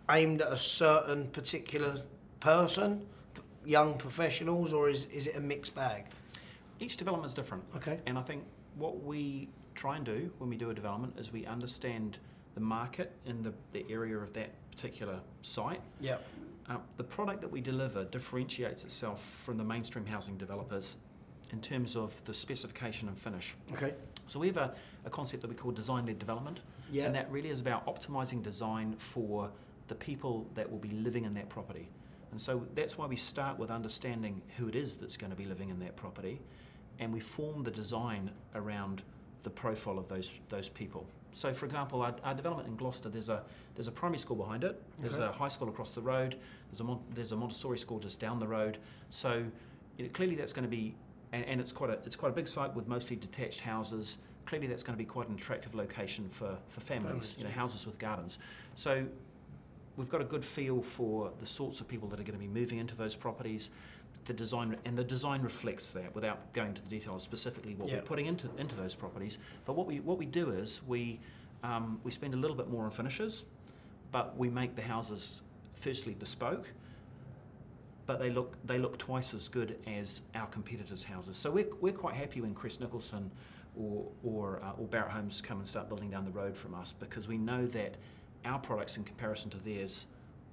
aimed 0.09 0.41
at 0.41 0.51
a 0.51 0.57
certain 0.57 1.27
particular 1.27 2.01
person, 2.39 3.05
young 3.65 3.97
professionals, 3.97 4.73
or 4.73 4.89
is 4.89 5.05
is 5.05 5.27
it 5.27 5.35
a 5.35 5.41
mixed 5.41 5.75
bag? 5.75 6.05
each 6.81 6.97
development 6.97 7.29
is 7.29 7.35
different. 7.35 7.63
Okay. 7.75 7.99
And 8.05 8.17
I 8.17 8.21
think 8.21 8.43
what 8.75 9.03
we 9.03 9.47
try 9.75 9.95
and 9.95 10.05
do 10.05 10.31
when 10.39 10.49
we 10.49 10.57
do 10.57 10.71
a 10.71 10.73
development 10.73 11.13
is 11.17 11.31
we 11.31 11.45
understand 11.45 12.17
the 12.55 12.61
market 12.61 13.13
in 13.25 13.43
the, 13.43 13.53
the 13.71 13.85
area 13.89 14.17
of 14.17 14.33
that 14.33 14.49
particular 14.71 15.19
site. 15.41 15.81
Yeah. 15.99 16.17
Uh, 16.69 16.77
the 16.97 17.03
product 17.03 17.41
that 17.41 17.51
we 17.51 17.61
deliver 17.61 18.03
differentiates 18.05 18.83
itself 18.83 19.23
from 19.23 19.57
the 19.57 19.63
mainstream 19.63 20.05
housing 20.05 20.37
developers 20.37 20.97
in 21.51 21.62
terms 21.62 21.95
of 21.95 22.24
the 22.25 22.33
specification 22.33 23.07
and 23.07 23.18
finish. 23.18 23.56
Okay. 23.74 23.94
So 24.27 24.39
we 24.39 24.48
have 24.48 24.57
a, 24.57 24.74
a 25.06 25.09
concept 25.09 25.42
that 25.42 25.50
we 25.50 25.56
call 25.56 25.71
design-led 25.71 26.18
development, 26.19 26.62
Yeah. 26.92 27.06
and 27.06 27.15
that 27.15 27.30
really 27.31 27.50
is 27.50 27.59
about 27.59 27.86
optimizing 27.86 28.42
design 28.42 28.95
for 28.98 29.50
the 29.88 29.95
people 29.95 30.48
that 30.56 30.69
will 30.71 30.80
be 30.80 30.92
living 30.92 31.25
in 31.25 31.33
that 31.33 31.50
property. 31.50 31.89
And 32.31 32.39
so 32.39 32.65
that's 32.75 32.98
why 32.98 33.07
we 33.07 33.18
start 33.18 33.59
with 33.59 33.69
understanding 33.69 34.42
who 34.57 34.69
it 34.69 34.75
is 34.75 34.95
that's 34.95 35.18
going 35.18 35.31
to 35.31 35.36
be 35.36 35.45
living 35.45 35.69
in 35.69 35.80
that 35.80 35.98
property, 35.98 36.39
and 37.00 37.12
we 37.13 37.19
form 37.19 37.63
the 37.63 37.71
design 37.71 38.31
around 38.56 39.03
the 39.44 39.50
profile 39.50 39.98
of 40.00 40.07
those 40.07 40.31
those 40.50 40.69
people. 40.69 41.06
So, 41.33 41.53
for 41.53 41.65
example, 41.65 42.01
our, 42.01 42.13
our 42.24 42.33
development 42.33 42.68
in 42.69 42.75
Gloucester, 42.75 43.09
there's 43.09 43.27
a 43.30 43.44
there's 43.75 43.88
a 43.89 43.92
primary 43.92 44.19
school 44.19 44.38
behind 44.38 44.63
it. 44.63 44.81
There's 45.00 45.15
Okay. 45.15 45.25
a 45.25 45.31
high 45.31 45.48
school 45.50 45.68
across 45.68 45.92
the 45.92 46.01
road. 46.01 46.38
There's 46.69 46.80
a 46.80 46.83
Mon- 46.86 47.03
there's 47.13 47.31
a 47.33 47.36
Montessori 47.36 47.77
school 47.77 48.00
just 48.00 48.19
down 48.21 48.39
the 48.39 48.48
road. 48.48 48.77
So, 49.09 49.44
you 49.98 50.06
know, 50.06 50.12
clearly 50.13 50.36
that's 50.36 50.53
going 50.53 50.63
to 50.63 50.69
be 50.69 50.95
and, 51.31 51.45
and 51.45 51.61
it's 51.61 51.71
quite 51.71 51.89
a 51.89 51.99
it's 52.05 52.15
quite 52.15 52.29
a 52.29 52.35
big 52.35 52.47
site 52.47 52.73
with 52.75 52.87
mostly 52.87 53.15
detached 53.15 53.61
houses. 53.61 54.17
Clearly, 54.45 54.67
that's 54.67 54.83
going 54.83 54.97
to 54.97 55.01
be 55.01 55.05
quite 55.07 55.29
an 55.29 55.35
attractive 55.35 55.75
location 55.75 56.27
for 56.29 56.57
for 56.69 56.81
families. 56.81 57.05
Families, 57.11 57.35
you 57.37 57.43
know, 57.45 57.49
houses 57.51 57.85
with 57.85 57.97
gardens. 57.99 58.39
So, 58.75 59.05
we've 59.97 60.09
got 60.09 60.21
a 60.21 60.25
good 60.25 60.43
feel 60.43 60.81
for 60.81 61.31
the 61.39 61.45
sorts 61.45 61.79
of 61.79 61.87
people 61.87 62.07
that 62.09 62.19
are 62.19 62.23
going 62.23 62.39
to 62.39 62.45
be 62.45 62.47
moving 62.47 62.79
into 62.79 62.95
those 62.95 63.15
properties. 63.15 63.69
The 64.25 64.33
design 64.33 64.77
and 64.85 64.97
the 64.97 65.03
design 65.03 65.41
reflects 65.41 65.89
that 65.91 66.13
without 66.13 66.53
going 66.53 66.73
to 66.75 66.81
the 66.81 66.89
details 66.89 67.23
specifically 67.23 67.73
what 67.75 67.89
Yeah. 67.89 67.95
we're 67.95 68.01
putting 68.03 68.27
into 68.27 68.49
into 68.57 68.75
those 68.75 68.93
properties. 68.95 69.37
But 69.65 69.73
what 69.73 69.87
we 69.87 69.99
what 69.99 70.17
we 70.17 70.25
do 70.25 70.51
is 70.51 70.81
we 70.87 71.19
um, 71.63 71.99
we 72.03 72.11
spend 72.11 72.33
a 72.33 72.37
little 72.37 72.55
bit 72.55 72.69
more 72.69 72.85
on 72.85 72.91
finishes, 72.91 73.45
but 74.11 74.38
we 74.38 74.50
make 74.50 74.75
the 74.75 74.81
houses 74.81 75.41
firstly 75.75 76.13
bespoke, 76.13 76.67
but 78.12 78.20
they 78.20 78.30
look 78.30 78.58
they 78.65 78.77
look 78.77 78.98
twice 78.98 79.34
as 79.34 79.48
good 79.48 79.77
as 79.88 80.22
our 80.36 80.48
competitors' 80.48 81.01
houses. 81.01 81.38
So 81.38 81.50
we're, 81.50 81.70
we're 81.80 81.94
quite 81.94 82.15
happy 82.15 82.41
when 82.41 82.53
Crest 82.53 82.82
Nicholson 82.82 83.32
or 83.77 84.06
or, 84.22 84.62
uh, 84.62 84.72
or 84.77 84.86
Barratt 84.86 85.12
Homes 85.12 85.41
come 85.41 85.60
and 85.60 85.68
start 85.68 85.88
building 85.88 86.10
down 86.10 86.25
the 86.25 86.32
road 86.32 86.58
from 86.58 86.75
us 86.75 86.94
because 87.00 87.30
we 87.30 87.38
know 87.38 87.65
that 87.68 87.96
our 88.44 88.60
products 88.60 88.98
in 88.98 89.06
comparison 89.06 89.50
to 89.51 89.58
theirs 89.60 90.08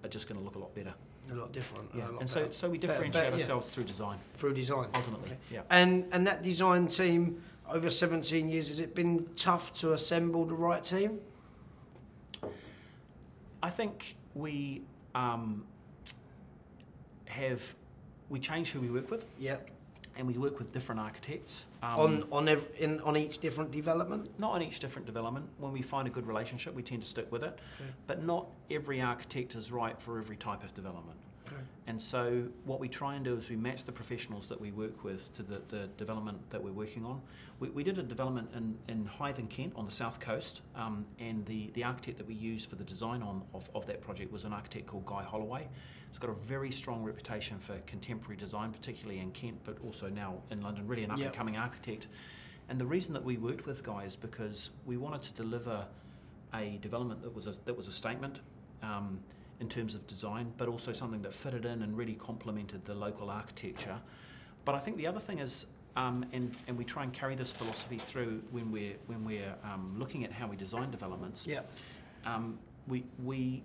are 0.05 0.09
just 0.09 0.29
going 0.29 0.39
to 0.39 0.45
look 0.45 0.55
a 0.55 0.59
lot 0.61 0.73
better. 0.73 0.95
A 1.33 1.35
lot 1.35 1.53
different. 1.53 1.91
Yeah. 1.93 2.09
a 2.09 2.13
lot 2.13 2.21
And 2.21 2.31
so 2.31 2.43
better. 2.43 2.53
so 2.53 2.71
we 2.71 2.79
differentiate 2.79 3.13
better, 3.13 3.37
yeah. 3.37 3.43
ourselves 3.43 3.69
through 3.71 3.85
design 3.85 4.19
through 4.37 4.55
design. 4.55 4.87
ultimately. 4.95 5.31
Okay. 5.31 5.39
Yeah. 5.51 5.63
And 5.69 6.05
and 6.13 6.25
that 6.29 6.43
design 6.43 6.87
team 6.87 7.43
over 7.69 7.91
17 7.91 8.49
years 8.49 8.69
has 8.69 8.79
it 8.79 8.95
been 8.95 9.27
tough 9.35 9.75
to 9.75 9.95
assemble 9.95 10.45
the 10.45 10.55
right 10.55 10.85
team? 10.85 11.19
I 13.61 13.71
think 13.71 14.15
we 14.35 14.83
um, 15.17 15.65
have 17.29 17.75
we 18.29 18.39
change 18.39 18.71
who 18.71 18.81
we 18.81 18.91
work 18.91 19.11
with, 19.11 19.25
Yeah. 19.39 19.57
and 20.17 20.27
we 20.27 20.35
work 20.37 20.59
with 20.59 20.73
different 20.73 21.01
architects. 21.01 21.67
Um, 21.83 22.01
on 22.01 22.25
on 22.33 22.49
ev- 22.49 22.69
in 22.79 23.01
on 23.01 23.17
each 23.17 23.39
different 23.39 23.71
development. 23.71 24.39
not 24.39 24.53
on 24.53 24.63
each 24.63 24.81
different 24.81 25.07
development. 25.07 25.49
When 25.59 25.73
we 25.73 25.83
find 25.83 26.07
a 26.09 26.11
good 26.11 26.27
relationship, 26.27 26.75
we 26.75 26.83
tend 26.83 27.03
to 27.03 27.09
stick 27.09 27.31
with 27.33 27.43
it. 27.43 27.59
Okay. 27.81 27.91
But 28.07 28.25
not 28.25 28.47
every 28.71 29.01
architect 29.01 29.55
is 29.55 29.71
right 29.73 29.99
for 30.01 30.19
every 30.19 30.37
type 30.37 30.63
of 30.65 30.75
development. 30.75 31.19
And 31.87 32.01
so 32.01 32.45
what 32.65 32.81
we 32.81 32.89
try 32.89 33.15
and 33.15 33.25
do 33.25 33.37
is 33.37 33.49
we 33.49 33.57
match 33.57 33.85
the 33.85 33.93
professionals 33.93 34.47
that 34.49 34.61
we 34.61 34.73
work 34.73 35.05
with 35.05 35.33
to 35.35 35.43
the, 35.43 35.63
the 35.69 35.89
development 35.97 36.39
that 36.51 36.63
we're 36.63 36.73
working 36.73 37.05
on. 37.05 37.21
We, 37.61 37.71
we 37.71 37.83
did 37.83 37.99
a 37.99 38.03
development 38.03 38.51
in, 38.55 38.77
in 38.89 39.07
Hythe 39.07 39.39
in 39.39 39.47
Kent 39.47 39.73
on 39.75 39.87
the 39.87 39.91
south 39.93 40.21
coast, 40.21 40.61
um, 40.77 41.07
and 41.19 41.47
the, 41.47 41.71
the 41.75 41.85
architect 41.85 42.19
that 42.19 42.27
we 42.27 42.35
used 42.35 42.69
for 42.69 42.77
the 42.77 42.85
design 42.85 43.23
on 43.23 43.43
of, 43.55 43.69
of 43.75 43.87
that 43.87 44.01
project 44.03 44.31
was 44.33 44.45
an 44.45 44.53
architect 44.53 44.87
called 44.87 45.07
Guy 45.07 45.25
Hollaway. 45.25 45.67
He's 46.11 46.19
got 46.19 46.31
a 46.31 46.35
very 46.35 46.71
strong 46.71 47.03
reputation 47.03 47.59
for 47.59 47.79
contemporary 47.87 48.37
design, 48.37 48.73
particularly 48.73 49.21
in 49.21 49.31
Kent, 49.33 49.59
but 49.65 49.79
also 49.85 50.09
now 50.09 50.37
in 50.51 50.61
London, 50.61 50.87
really 50.87 51.05
an 51.05 51.11
up 51.11 51.17
and 51.17 51.25
Yep. 51.25 51.33
coming 51.35 51.57
architect. 51.57 52.09
And 52.69 52.79
the 52.79 52.87
reason 52.87 53.15
that 53.15 53.25
we 53.25 53.39
worked 53.39 53.67
with 53.67 53.83
Guy 53.83 54.05
is 54.05 54.15
because 54.15 54.71
we 54.85 54.97
wanted 54.99 55.23
to 55.23 55.33
deliver 55.33 55.87
a 56.55 56.79
development 56.83 57.23
that 57.23 57.35
was 57.35 57.47
a, 57.47 57.55
that 57.65 57.77
was 57.77 57.89
a 57.89 57.93
statement. 57.93 58.41
Um, 58.83 59.21
in 59.61 59.69
terms 59.69 59.95
of 59.95 60.07
design, 60.07 60.53
but 60.57 60.69
also 60.69 60.93
something 60.93 61.23
that 61.23 61.33
fitted 61.33 61.65
in 61.65 61.83
and 61.83 61.97
really 61.97 62.15
complemented 62.15 62.85
the 62.85 62.95
local 62.95 63.31
architecture. 63.31 63.99
But 64.65 64.75
I 64.75 64.79
think 64.79 64.97
the 64.97 65.07
other 65.07 65.21
thing 65.21 65.41
is 65.41 65.67
Um, 65.97 66.25
and, 66.33 66.57
and 66.69 66.79
we 66.79 66.85
try 66.85 67.03
and 67.03 67.13
carry 67.13 67.37
this 67.37 67.53
philosophy 67.53 67.99
through 67.99 68.43
when 68.53 68.71
we're, 68.71 68.97
when 69.09 69.25
we're 69.25 69.55
um, 69.65 69.99
looking 69.99 70.25
at 70.25 70.33
how 70.33 70.47
we 70.47 70.57
design 70.57 70.91
developments. 70.91 71.45
Yeah. 71.47 71.63
Um, 72.25 72.59
we, 72.87 73.03
we 73.25 73.65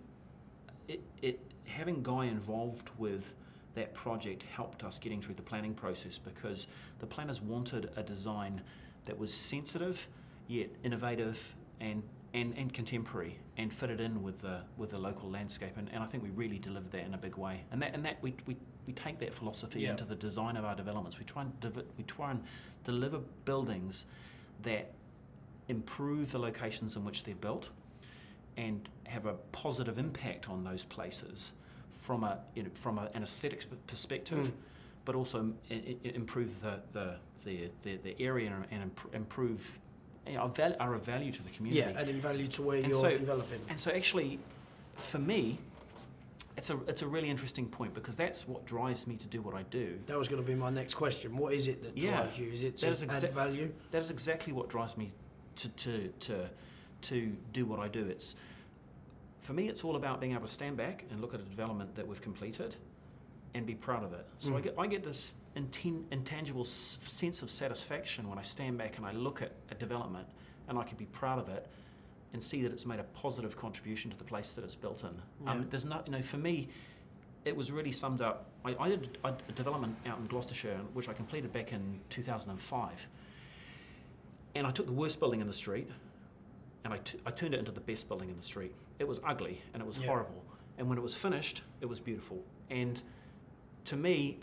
it, 0.88 1.02
it, 1.22 1.40
having 1.66 2.02
Guy 2.02 2.26
involved 2.26 2.90
with 2.98 3.36
that 3.76 3.94
project 3.94 4.44
helped 4.56 4.84
us 4.84 5.00
getting 5.00 5.22
through 5.22 5.36
the 5.36 5.44
planning 5.44 5.76
process 5.76 6.18
because 6.18 6.68
the 7.00 7.06
planners 7.06 7.40
wanted 7.42 7.90
a 7.96 8.04
design 8.04 8.62
that 9.06 9.20
was 9.20 9.32
sensitive 9.32 10.08
yet 10.48 10.70
innovative 10.84 11.56
and, 11.80 12.02
and, 12.34 12.54
and 12.58 12.74
contemporary 12.74 13.38
and 13.58 13.72
fit 13.72 13.90
it 13.92 14.02
in 14.02 14.24
with 14.24 14.42
the, 14.42 14.62
with 14.78 14.90
the 14.90 14.98
local 14.98 15.30
landscape. 15.30 15.74
And, 15.78 15.90
and 15.94 16.04
I 16.04 16.08
think 16.08 16.24
we 16.24 16.30
really 16.32 16.58
delivered 16.58 16.92
that 16.92 17.06
in 17.06 17.14
a 17.14 17.18
big 17.18 17.36
way. 17.38 17.62
And 17.72 17.82
that, 17.82 17.94
and 17.94 18.04
that 18.06 18.18
we, 18.24 18.34
we, 18.48 18.58
we 18.88 18.94
take 18.94 19.20
that 19.20 19.34
philosophy 19.34 19.82
Yeah. 19.82 19.92
into 19.92 20.04
the 20.06 20.16
design 20.16 20.58
of 20.58 20.66
our 20.66 20.76
developments. 20.76 21.20
We 21.20 21.26
try 21.26 21.44
and, 21.44 21.60
div- 21.60 21.86
we 21.98 22.04
try 22.06 22.32
and 22.32 22.44
deliver 22.84 23.20
buildings 23.46 24.06
that 24.64 24.92
improve 25.68 26.32
the 26.32 26.40
locations 26.40 26.96
in 26.96 27.06
which 27.06 27.24
they're 27.24 27.36
built 27.36 27.70
and 28.58 28.88
have 29.06 29.26
a 29.26 29.34
positive 29.52 29.98
impact 29.98 30.50
on 30.50 30.64
those 30.64 30.84
places 30.84 31.54
from 31.90 32.24
a 32.24 32.40
you 32.56 32.64
know, 32.64 32.70
from 32.74 32.98
a, 32.98 33.10
an 33.14 33.24
aesthetics 33.24 33.66
perspective, 33.88 34.48
Mm. 34.48 34.52
but 35.06 35.16
also 35.16 35.54
i- 35.72 35.96
i- 36.04 36.08
improve 36.10 36.62
the 36.62 36.80
the, 36.92 37.16
the, 37.46 37.70
the, 37.84 37.98
the 37.98 38.22
area 38.22 38.52
and 38.72 38.82
imp- 38.84 39.14
improve 39.16 39.80
you 40.28 40.34
know, 40.34 40.42
are, 40.42 40.50
val- 40.50 40.76
are 40.80 40.94
of 40.96 41.04
value 41.04 41.32
to 41.32 41.44
the 41.44 41.50
community. 41.50 41.92
Yeah, 41.92 42.00
adding 42.00 42.20
value 42.22 42.48
to 42.50 42.62
where 42.62 42.78
And 42.78 42.88
you're 42.88 43.02
so- 43.02 43.12
developing. 43.18 43.60
And 43.70 43.80
so 43.80 43.92
actually, 43.92 44.40
for 44.96 45.20
me, 45.20 45.60
it's 46.56 46.70
a 46.70 46.78
it's 46.88 47.02
a 47.02 47.08
really 47.08 47.30
interesting 47.30 47.66
point 47.66 47.94
because 47.96 48.16
that's 48.16 48.48
what 48.48 48.64
drives 48.66 49.08
me 49.08 49.16
to 49.16 49.28
do 49.28 49.42
what 49.42 49.56
I 49.56 49.64
do. 49.64 49.98
That 50.08 50.18
was 50.18 50.28
going 50.28 50.42
to 50.42 50.48
be 50.48 50.56
my 50.56 50.70
next 50.70 50.94
question. 50.94 51.36
What 51.36 51.54
is 51.54 51.68
it 51.68 51.84
that 51.84 51.98
Yeah, 51.98 52.18
drives 52.18 52.40
you? 52.40 52.52
Is 52.52 52.64
it 52.64 52.78
to 52.78 52.86
that 52.88 52.92
is 52.92 53.04
add 53.04 53.34
value? 53.34 53.74
That 53.92 53.98
is 54.00 54.12
exactly 54.12 54.54
what 54.54 54.70
drives 54.70 54.96
me 54.96 55.12
to, 55.56 55.70
to, 55.70 56.08
to, 56.10 56.50
to 57.02 57.36
do 57.54 57.66
what 57.66 57.80
I 57.80 57.88
do. 57.88 58.06
It's, 58.06 58.36
for 59.42 59.54
me, 59.54 59.68
it's 59.68 59.84
all 59.84 59.96
about 59.96 60.22
being 60.22 60.34
able 60.34 60.44
to 60.48 60.54
stand 60.54 60.78
back 60.78 61.06
and 61.12 61.22
look 61.22 61.34
at 61.34 61.40
a 61.40 61.44
development 61.44 61.96
that 61.96 62.08
we've 62.08 62.22
completed 62.22 62.76
and 63.54 63.66
be 63.66 63.76
proud 63.76 64.04
of 64.04 64.14
it. 64.14 64.26
So 64.40 64.56
I, 64.56 64.60
Mm. 64.60 64.64
get, 64.64 64.76
I 64.80 64.88
get 64.88 65.04
this 65.04 65.34
inten- 65.56 66.04
intangible 66.12 66.62
s- 66.64 66.98
sense 67.06 67.42
of 67.44 67.50
satisfaction 67.50 68.28
when 68.30 68.38
I 68.40 68.42
stand 68.42 68.78
back 68.78 68.98
and 68.98 69.06
I 69.06 69.12
look 69.12 69.42
at 69.42 69.52
a 69.70 69.76
development 69.76 70.28
and 70.68 70.78
I 70.78 70.84
can 70.84 70.98
be 70.98 71.06
proud 71.06 71.40
of 71.40 71.50
it 71.50 71.68
and 72.34 72.42
see 72.42 72.64
that 72.64 72.72
it's 72.72 72.86
made 72.86 73.00
a 73.00 73.04
positive 73.04 73.56
contribution 73.56 74.10
to 74.10 74.18
the 74.18 74.24
place 74.24 74.52
that 74.52 74.64
it's 74.64 74.76
built 74.76 75.04
in. 75.04 75.22
Yeah. 75.44 75.52
Um, 75.52 75.68
there's 75.70 75.86
not, 75.86 76.08
you 76.08 76.14
know, 76.14 76.22
for 76.24 76.38
me, 76.38 76.70
it 77.46 77.56
was 77.56 77.72
really 77.72 77.92
summed 77.92 78.22
up. 78.22 78.50
I, 78.66 78.76
I 78.80 78.90
did 78.90 79.18
a 79.24 79.28
a 79.50 79.52
development 79.52 79.98
out 80.08 80.18
in 80.18 80.26
Gloucestershire, 80.26 80.80
which 80.94 81.08
I 81.10 81.14
completed 81.14 81.54
back 81.54 81.74
in 81.74 82.00
2005. 82.10 83.08
And 84.56 84.66
I 84.66 84.72
took 84.72 84.86
the 84.86 84.92
worst 84.94 85.20
building 85.20 85.42
in 85.42 85.48
the 85.48 85.54
street 85.54 85.90
and 86.86 86.94
I, 86.94 86.98
t- 87.00 87.20
I 87.26 87.32
turned 87.32 87.54
it 87.54 87.60
into 87.60 87.72
the 87.72 87.80
best 87.82 88.08
building 88.08 88.30
in 88.30 88.38
the 88.38 88.44
street. 88.44 88.74
It 89.00 89.08
was 89.08 89.20
ugly 89.24 89.62
and 89.74 89.82
it 89.82 89.86
was 89.86 89.98
Yeah. 90.00 90.08
horrible. 90.08 90.44
And 90.78 90.90
when 90.90 90.98
it 90.98 91.02
was 91.02 91.16
finished, 91.16 91.64
it 91.82 91.86
was 91.86 92.00
beautiful. 92.00 92.44
And 92.70 93.02
to 93.86 93.96
me, 93.96 94.40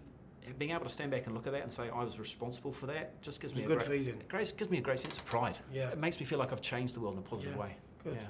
being 0.59 0.73
able 0.73 0.83
to 0.85 0.89
stand 0.91 1.11
back 1.11 1.27
and 1.27 1.35
look 1.35 1.47
at 1.47 1.53
that 1.53 1.63
and 1.63 1.73
say 1.73 1.89
I 1.95 2.03
was 2.03 2.19
responsible 2.19 2.73
for 2.73 2.87
that 2.87 3.21
just 3.23 3.41
gives 3.41 3.53
It's 3.53 3.59
me 3.59 3.65
a 3.65 3.69
good 3.69 3.79
great, 3.79 3.89
feeling. 4.05 4.21
it 4.21 4.29
great, 4.29 4.53
gives 4.57 4.71
me 4.71 4.79
a 4.79 4.81
great 4.83 4.99
sense 4.99 5.17
of 5.17 5.25
pride. 5.25 5.57
Yeah. 5.73 5.91
It 5.91 5.99
makes 5.99 6.19
me 6.19 6.27
feel 6.27 6.39
like 6.39 6.53
I've 6.53 6.63
changed 6.63 6.97
the 6.97 7.01
world 7.01 7.15
in 7.15 7.21
a 7.21 7.23
positive 7.23 7.53
Yeah. 7.55 7.61
way. 7.61 7.77
Good. 8.03 8.15
Yeah. 8.17 8.27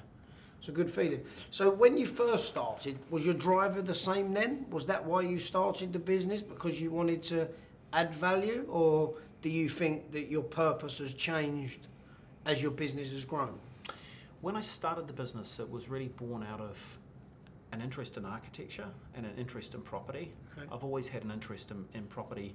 It's 0.59 0.67
a 0.69 0.71
good 0.71 0.91
feeling. 0.91 1.23
So 1.49 1.71
when 1.71 1.97
you 1.97 2.05
first 2.05 2.45
started, 2.47 2.99
was 3.09 3.25
your 3.25 3.33
driver 3.33 3.81
the 3.81 3.95
same 3.95 4.31
then? 4.33 4.67
Was 4.69 4.85
that 4.85 5.03
why 5.03 5.21
you 5.21 5.39
started 5.39 5.91
the 5.91 5.99
business 5.99 6.41
because 6.43 6.79
you 6.79 6.91
wanted 6.91 7.23
to 7.23 7.47
add 7.93 8.13
value, 8.13 8.65
or 8.69 9.15
do 9.41 9.49
you 9.49 9.67
think 9.69 10.11
that 10.11 10.27
your 10.29 10.43
purpose 10.43 10.99
has 10.99 11.15
changed 11.15 11.87
as 12.45 12.61
your 12.61 12.71
business 12.71 13.11
has 13.11 13.25
grown? 13.25 13.57
When 14.41 14.55
I 14.55 14.61
started 14.61 15.07
the 15.07 15.13
business, 15.13 15.59
it 15.59 15.67
was 15.69 15.89
really 15.89 16.09
born 16.09 16.43
out 16.43 16.61
of 16.61 16.99
an 17.71 17.81
interest 17.81 18.17
in 18.17 18.25
architecture 18.25 18.87
and 19.15 19.25
an 19.25 19.33
interest 19.37 19.73
in 19.73 19.81
property. 19.81 20.31
Okay. 20.57 20.67
I've 20.71 20.83
always 20.83 21.07
had 21.07 21.23
an 21.23 21.31
interest 21.31 21.71
in, 21.71 21.85
in 21.93 22.03
property. 22.05 22.53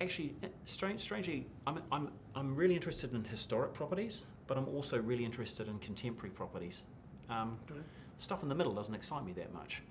Actually, 0.00 0.34
eh, 0.42 0.48
strange, 0.64 1.00
strangely, 1.00 1.46
I'm, 1.66 1.80
I'm, 1.90 2.08
I'm 2.34 2.54
really 2.54 2.74
interested 2.74 3.14
in 3.14 3.24
historic 3.24 3.72
properties, 3.72 4.22
but 4.46 4.58
I'm 4.58 4.68
also 4.68 4.98
really 5.00 5.24
interested 5.24 5.68
in 5.68 5.78
contemporary 5.78 6.30
properties. 6.30 6.82
Um, 7.30 7.58
Okay. 7.70 7.80
Stuff 8.18 8.42
in 8.42 8.48
the 8.48 8.54
middle 8.54 8.72
doesn't 8.72 8.94
excite 8.94 9.24
me 9.24 9.32
that 9.32 9.52
much. 9.52 9.82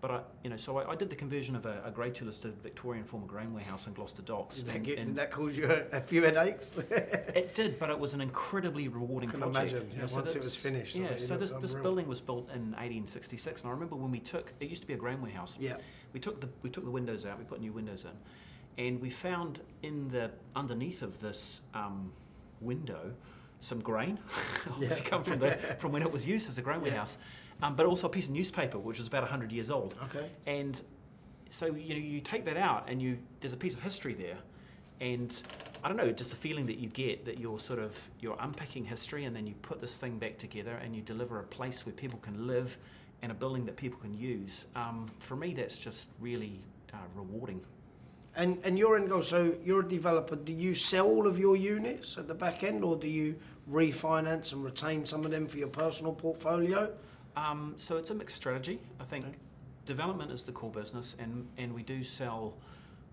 But 0.00 0.10
I, 0.10 0.20
you 0.42 0.48
know, 0.48 0.56
so 0.56 0.78
I, 0.78 0.92
I 0.92 0.94
did 0.96 1.10
the 1.10 1.16
conversion 1.16 1.54
of 1.54 1.66
a, 1.66 1.82
a 1.84 1.90
Grade 1.90 2.14
Two 2.14 2.24
listed 2.24 2.54
Victorian 2.62 3.04
former 3.04 3.26
grain 3.26 3.52
warehouse 3.52 3.86
in 3.86 3.92
Gloucester 3.92 4.22
Docks. 4.22 4.56
Did 4.56 4.66
that, 4.66 4.76
and- 4.76 4.84
get, 4.84 4.98
and 4.98 5.06
did 5.08 5.16
that 5.16 5.30
cause 5.30 5.54
you 5.56 5.70
a, 5.70 5.96
a 5.98 6.00
few 6.00 6.22
headaches? 6.22 6.72
it 6.90 7.54
did, 7.54 7.78
but 7.78 7.90
it 7.90 7.98
was 7.98 8.14
an 8.14 8.22
incredibly 8.22 8.88
rewarding 8.88 9.28
I 9.28 9.32
can 9.32 9.40
project. 9.42 9.72
imagine, 9.72 9.90
yeah, 9.94 10.06
so 10.06 10.16
once 10.16 10.30
it 10.32 10.36
this- 10.36 10.44
was 10.46 10.56
finished, 10.56 10.94
Yeah, 10.96 11.16
so 11.16 11.36
this, 11.36 11.52
this 11.52 11.74
building 11.74 12.06
was 12.08 12.20
built 12.20 12.48
in 12.48 12.70
1866, 12.72 13.60
and 13.60 13.68
I 13.68 13.72
remember 13.74 13.94
when 13.96 14.10
we 14.10 14.20
took 14.20 14.52
it 14.58 14.68
used 14.70 14.80
to 14.82 14.88
be 14.88 14.94
a 14.94 14.98
grain 14.98 15.20
warehouse. 15.20 15.56
yeah. 15.60 15.76
We 16.12 16.18
took 16.18 16.40
the 16.40 16.48
we 16.62 16.70
took 16.70 16.84
the 16.84 16.90
windows 16.90 17.24
out. 17.26 17.38
We 17.38 17.44
put 17.44 17.60
new 17.60 17.72
windows 17.72 18.04
in, 18.04 18.84
and 18.84 19.00
we 19.00 19.10
found 19.10 19.60
in 19.82 20.08
the 20.08 20.30
underneath 20.56 21.02
of 21.02 21.20
this 21.20 21.60
um, 21.74 22.10
window 22.60 23.12
some 23.60 23.80
grain, 23.80 24.18
obviously 24.70 25.04
Yeah. 25.04 25.10
come 25.10 25.22
from 25.24 25.38
the 25.40 25.50
from 25.78 25.92
when 25.92 26.00
it 26.02 26.10
was 26.10 26.26
used 26.26 26.48
as 26.48 26.56
a 26.58 26.62
grain 26.62 26.78
Yeah. 26.80 26.88
warehouse, 26.88 27.18
um, 27.62 27.74
but 27.74 27.86
also 27.86 28.06
a 28.06 28.10
piece 28.10 28.26
of 28.26 28.32
newspaper 28.32 28.78
which 28.78 28.98
was 28.98 29.06
about 29.06 29.22
100 29.22 29.52
years 29.52 29.70
old. 29.70 29.94
Okay. 30.04 30.28
And 30.46 30.80
so 31.50 31.66
you 31.66 31.94
know 31.94 32.00
you 32.00 32.20
take 32.20 32.44
that 32.44 32.56
out, 32.56 32.88
and 32.88 33.02
you 33.02 33.18
there's 33.40 33.52
a 33.52 33.58
piece 33.58 33.74
of 33.74 33.80
history 33.80 34.14
there, 34.14 34.38
and 35.00 35.42
I 35.82 35.88
don't 35.88 35.96
know, 35.96 36.10
just 36.12 36.30
the 36.30 36.36
feeling 36.36 36.66
that 36.66 36.78
you 36.78 36.88
get 36.88 37.24
that 37.24 37.38
you're 37.38 37.58
sort 37.58 37.80
of 37.80 37.98
you're 38.20 38.36
unpicking 38.40 38.84
history, 38.84 39.24
and 39.24 39.34
then 39.34 39.46
you 39.46 39.54
put 39.62 39.80
this 39.80 39.96
thing 39.96 40.18
back 40.18 40.38
together, 40.38 40.80
and 40.82 40.94
you 40.94 41.02
deliver 41.02 41.40
a 41.40 41.44
place 41.44 41.84
where 41.84 41.92
people 41.92 42.18
can 42.20 42.46
live, 42.46 42.78
and 43.22 43.32
a 43.32 43.34
building 43.34 43.64
that 43.66 43.76
people 43.76 43.98
can 43.98 44.14
use. 44.14 44.66
Um, 44.76 45.10
for 45.18 45.36
me, 45.36 45.52
that's 45.52 45.78
just 45.78 46.10
really 46.20 46.60
uh, 46.94 46.98
rewarding. 47.14 47.60
And 48.36 48.58
and 48.62 48.78
your 48.78 48.96
end 48.96 49.08
goal. 49.08 49.22
So 49.22 49.56
you're 49.64 49.80
a 49.80 49.88
developer. 49.88 50.36
Do 50.36 50.52
you 50.52 50.74
sell 50.74 51.06
all 51.06 51.26
of 51.26 51.38
your 51.38 51.56
units 51.56 52.16
at 52.16 52.28
the 52.28 52.34
back 52.34 52.62
end, 52.62 52.84
or 52.84 52.96
do 52.96 53.08
you 53.08 53.36
refinance 53.70 54.52
and 54.52 54.64
retain 54.64 55.04
some 55.04 55.24
of 55.24 55.30
them 55.30 55.46
for 55.46 55.58
your 55.58 55.68
personal 55.68 56.12
portfolio? 56.12 56.92
Um, 57.40 57.74
so 57.76 57.96
it's 57.96 58.10
a 58.10 58.14
mixed 58.14 58.36
strategy. 58.36 58.80
I 59.00 59.04
think 59.04 59.24
Okay. 59.26 59.34
development 59.86 60.30
is 60.30 60.42
the 60.42 60.52
core 60.52 60.70
business, 60.70 61.16
and, 61.18 61.48
and 61.56 61.72
we 61.74 61.82
do 61.82 62.04
sell, 62.04 62.54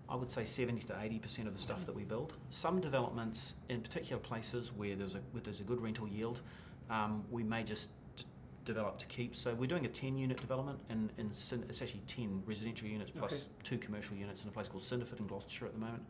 I 0.08 0.16
would 0.16 0.30
say, 0.30 0.44
70 0.44 0.82
to 0.82 0.92
80% 0.92 1.46
of 1.46 1.54
the 1.54 1.58
stuff 1.58 1.86
that 1.86 1.94
we 1.94 2.04
build. 2.04 2.34
Some 2.50 2.80
developments, 2.80 3.54
in 3.68 3.80
particular 3.80 4.20
places 4.20 4.72
where 4.76 4.96
there's 4.96 5.14
a, 5.14 5.20
where 5.32 5.42
there's 5.42 5.60
a 5.60 5.64
good 5.64 5.80
rental 5.80 6.06
yield, 6.06 6.42
um, 6.90 7.24
we 7.30 7.42
may 7.42 7.62
just 7.62 7.90
d- 8.16 8.24
develop 8.66 8.98
to 8.98 9.06
keep. 9.06 9.34
So 9.34 9.54
we're 9.54 9.66
doing 9.66 9.86
a 9.86 9.88
10 9.88 10.18
unit 10.18 10.38
development, 10.38 10.78
and, 10.90 11.10
and 11.18 11.30
it's 11.30 11.82
actually 11.82 12.02
10 12.06 12.42
residential 12.46 12.86
units 12.88 13.10
plus 13.10 13.32
Okay. 13.32 13.42
two 13.62 13.78
commercial 13.78 14.16
units 14.16 14.42
in 14.42 14.48
a 14.48 14.52
place 14.52 14.68
called 14.68 14.82
Cinderford 14.82 15.20
in 15.20 15.26
Gloucestershire 15.26 15.66
at 15.66 15.72
the 15.72 15.78
moment. 15.80 16.02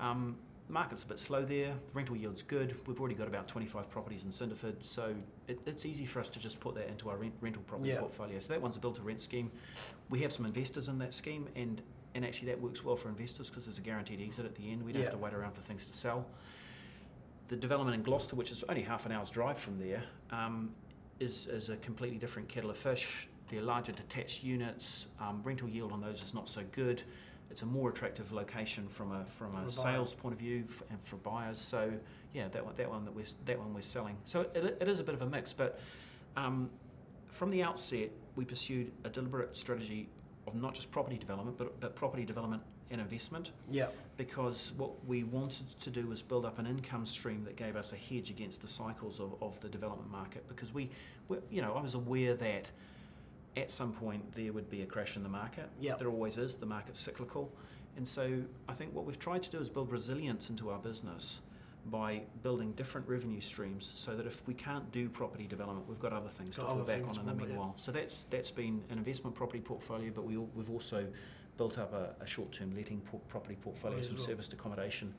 Um, 0.00 0.36
market's 0.68 1.02
a 1.02 1.06
bit 1.06 1.18
slow 1.18 1.44
there. 1.44 1.68
The 1.68 1.92
rental 1.92 2.16
yield's 2.16 2.42
good. 2.42 2.76
We've 2.86 2.98
already 2.98 3.14
got 3.14 3.28
about 3.28 3.48
25 3.48 3.88
properties 3.90 4.24
in 4.24 4.30
Cinderford, 4.30 4.82
so 4.82 5.14
it, 5.48 5.60
it's 5.66 5.84
easy 5.86 6.06
for 6.06 6.20
us 6.20 6.28
to 6.30 6.38
just 6.38 6.58
put 6.60 6.74
that 6.74 6.88
into 6.88 7.08
our 7.08 7.16
rent, 7.16 7.34
rental 7.40 7.62
property 7.66 7.90
Yeah. 7.90 8.00
portfolio. 8.00 8.38
So 8.40 8.52
that 8.52 8.60
one's 8.60 8.76
a 8.76 8.80
built 8.80 8.96
to 8.96 9.02
rent 9.02 9.20
scheme. 9.20 9.50
We 10.10 10.20
have 10.20 10.32
some 10.32 10.44
investors 10.46 10.88
in 10.88 10.98
that 10.98 11.14
scheme, 11.14 11.48
and, 11.54 11.80
and 12.14 12.24
actually 12.24 12.48
that 12.48 12.60
works 12.60 12.84
well 12.84 12.96
for 12.96 13.08
investors 13.08 13.48
because 13.48 13.64
there's 13.66 13.78
a 13.78 13.82
guaranteed 13.82 14.20
exit 14.20 14.44
at 14.44 14.54
the 14.56 14.70
end. 14.70 14.84
We 14.84 14.92
don't 14.92 15.02
have 15.02 15.12
to 15.12 15.18
wait 15.18 15.34
around 15.34 15.52
for 15.54 15.60
things 15.60 15.86
to 15.86 15.96
sell. 15.96 16.26
The 17.48 17.56
development 17.56 17.94
in 17.94 18.02
Gloucester, 18.02 18.34
which 18.34 18.50
is 18.50 18.64
only 18.68 18.82
half 18.82 19.06
an 19.06 19.12
hour's 19.12 19.30
drive 19.30 19.58
from 19.58 19.78
there, 19.78 20.02
um, 20.32 20.70
is, 21.20 21.46
is 21.46 21.68
a 21.68 21.76
completely 21.76 22.18
different 22.18 22.48
kettle 22.48 22.70
of 22.70 22.76
fish. 22.76 23.28
They're 23.48 23.62
larger 23.62 23.92
detached 23.92 24.42
units. 24.42 25.06
Um, 25.20 25.40
rental 25.44 25.68
yield 25.68 25.92
on 25.92 26.00
those 26.00 26.22
is 26.24 26.34
not 26.34 26.48
so 26.48 26.62
good. 26.72 27.02
It's 27.50 27.62
a 27.62 27.66
more 27.66 27.90
attractive 27.90 28.32
location 28.32 28.88
from 28.88 29.12
a 29.12 29.24
from 29.24 29.54
a 29.56 29.70
sales 29.70 30.14
point 30.14 30.34
of 30.34 30.38
view 30.38 30.64
f- 30.68 30.82
and 30.90 31.00
for 31.00 31.16
buyers. 31.16 31.58
So 31.58 31.92
yeah, 32.32 32.48
that 32.48 32.64
one 32.64 32.74
that 32.76 32.90
one 32.90 33.04
that 33.04 33.14
we're 33.14 33.24
that 33.46 33.58
one 33.58 33.72
we're 33.74 33.80
selling. 33.82 34.16
So 34.24 34.42
it, 34.54 34.76
it 34.80 34.88
is 34.88 34.98
a 35.00 35.04
bit 35.04 35.14
of 35.14 35.22
a 35.22 35.26
mix, 35.26 35.52
but 35.52 35.80
um, 36.36 36.70
from 37.28 37.50
the 37.50 37.62
outset, 37.62 38.10
we 38.34 38.44
pursued 38.44 38.92
a 39.04 39.08
deliberate 39.08 39.56
strategy 39.56 40.08
of 40.46 40.54
not 40.54 40.74
just 40.74 40.90
property 40.90 41.18
development, 41.18 41.56
but, 41.58 41.80
but 41.80 41.96
property 41.96 42.24
development 42.24 42.62
and 42.90 43.00
investment 43.00 43.50
Yeah. 43.68 43.88
because 44.16 44.72
what 44.76 45.04
we 45.06 45.24
wanted 45.24 45.68
to 45.80 45.90
do 45.90 46.06
was 46.06 46.22
build 46.22 46.44
up 46.46 46.60
an 46.60 46.66
income 46.68 47.04
stream 47.04 47.42
that 47.44 47.56
gave 47.56 47.74
us 47.74 47.92
a 47.92 47.96
hedge 47.96 48.30
against 48.30 48.62
the 48.62 48.68
cycles 48.68 49.18
of, 49.18 49.34
of 49.42 49.58
the 49.58 49.68
development 49.68 50.08
market 50.08 50.46
because 50.46 50.72
we, 50.72 50.90
we 51.26 51.38
you 51.50 51.62
know 51.62 51.72
I 51.72 51.80
was 51.80 51.94
aware 51.94 52.34
that 52.36 52.66
at 53.56 53.70
some 53.70 53.92
point 53.92 54.32
there 54.34 54.52
would 54.52 54.68
be 54.70 54.82
a 54.82 54.86
crash 54.86 55.16
in 55.16 55.22
the 55.22 55.28
market 55.28 55.68
Yeah. 55.80 55.96
there 55.96 56.08
always 56.08 56.36
is 56.36 56.54
the 56.54 56.66
market's 56.66 57.00
cyclical 57.00 57.50
and 57.96 58.06
so 58.06 58.42
I 58.68 58.72
think 58.74 58.94
what 58.94 59.06
we've 59.06 59.18
tried 59.18 59.42
to 59.44 59.50
do 59.50 59.58
is 59.58 59.70
build 59.70 59.90
resilience 59.90 60.50
into 60.50 60.70
our 60.70 60.78
business 60.78 61.40
by 61.86 62.22
building 62.42 62.72
different 62.72 63.08
revenue 63.08 63.40
streams 63.40 63.92
so 63.96 64.16
that 64.16 64.26
if 64.26 64.42
we 64.46 64.54
can't 64.54 64.90
do 64.92 65.08
property 65.08 65.46
development 65.46 65.88
we've 65.88 66.00
got 66.00 66.12
other 66.12 66.28
things 66.28 66.56
Got 66.58 66.64
to 66.64 66.68
fall 66.74 66.82
back 66.82 67.02
on 67.08 67.18
in 67.20 67.26
the 67.26 67.32
more, 67.32 67.40
yeah. 67.42 67.46
meanwhile 67.48 67.74
so 67.76 67.92
that's 67.92 68.24
that's 68.30 68.50
been 68.50 68.82
an 68.90 68.98
investment 68.98 69.34
property 69.34 69.60
portfolio 69.60 70.10
but 70.14 70.24
we, 70.24 70.36
al- 70.36 70.48
we've 70.54 70.70
also 70.70 71.06
built 71.56 71.78
up 71.78 71.94
a, 71.94 72.22
a 72.22 72.26
short-term 72.26 72.74
letting 72.76 73.00
por- 73.00 73.20
property 73.28 73.56
portfolio, 73.62 74.02
some 74.02 74.16
well. 74.16 74.26
serviced 74.26 74.52
accommodation, 74.52 75.14